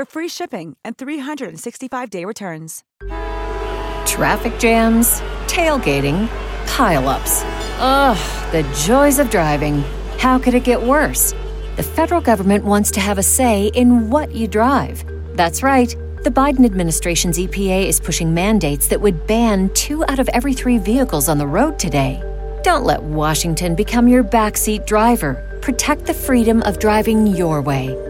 for 0.00 0.06
free 0.06 0.28
shipping 0.28 0.76
and 0.82 0.96
365-day 0.96 2.24
returns. 2.24 2.84
Traffic 4.06 4.58
jams, 4.58 5.20
tailgating, 5.46 6.26
pile-ups. 6.66 7.42
Ugh, 7.80 8.52
the 8.52 8.62
joys 8.86 9.18
of 9.18 9.28
driving. 9.28 9.82
How 10.18 10.38
could 10.38 10.54
it 10.54 10.64
get 10.64 10.80
worse? 10.80 11.34
The 11.76 11.82
federal 11.82 12.22
government 12.22 12.64
wants 12.64 12.90
to 12.92 13.00
have 13.00 13.18
a 13.18 13.22
say 13.22 13.66
in 13.74 14.08
what 14.08 14.34
you 14.34 14.48
drive. 14.48 15.04
That's 15.36 15.62
right. 15.62 15.94
The 16.24 16.30
Biden 16.30 16.64
administration's 16.64 17.36
EPA 17.36 17.86
is 17.86 18.00
pushing 18.00 18.32
mandates 18.32 18.86
that 18.88 19.02
would 19.02 19.26
ban 19.26 19.68
two 19.74 20.02
out 20.04 20.18
of 20.18 20.30
every 20.30 20.54
three 20.54 20.78
vehicles 20.78 21.28
on 21.28 21.36
the 21.36 21.46
road 21.46 21.78
today. 21.78 22.22
Don't 22.62 22.84
let 22.84 23.02
Washington 23.02 23.74
become 23.74 24.08
your 24.08 24.24
backseat 24.24 24.86
driver. 24.86 25.58
Protect 25.60 26.06
the 26.06 26.14
freedom 26.14 26.62
of 26.62 26.78
driving 26.78 27.26
your 27.26 27.60
way. 27.60 28.09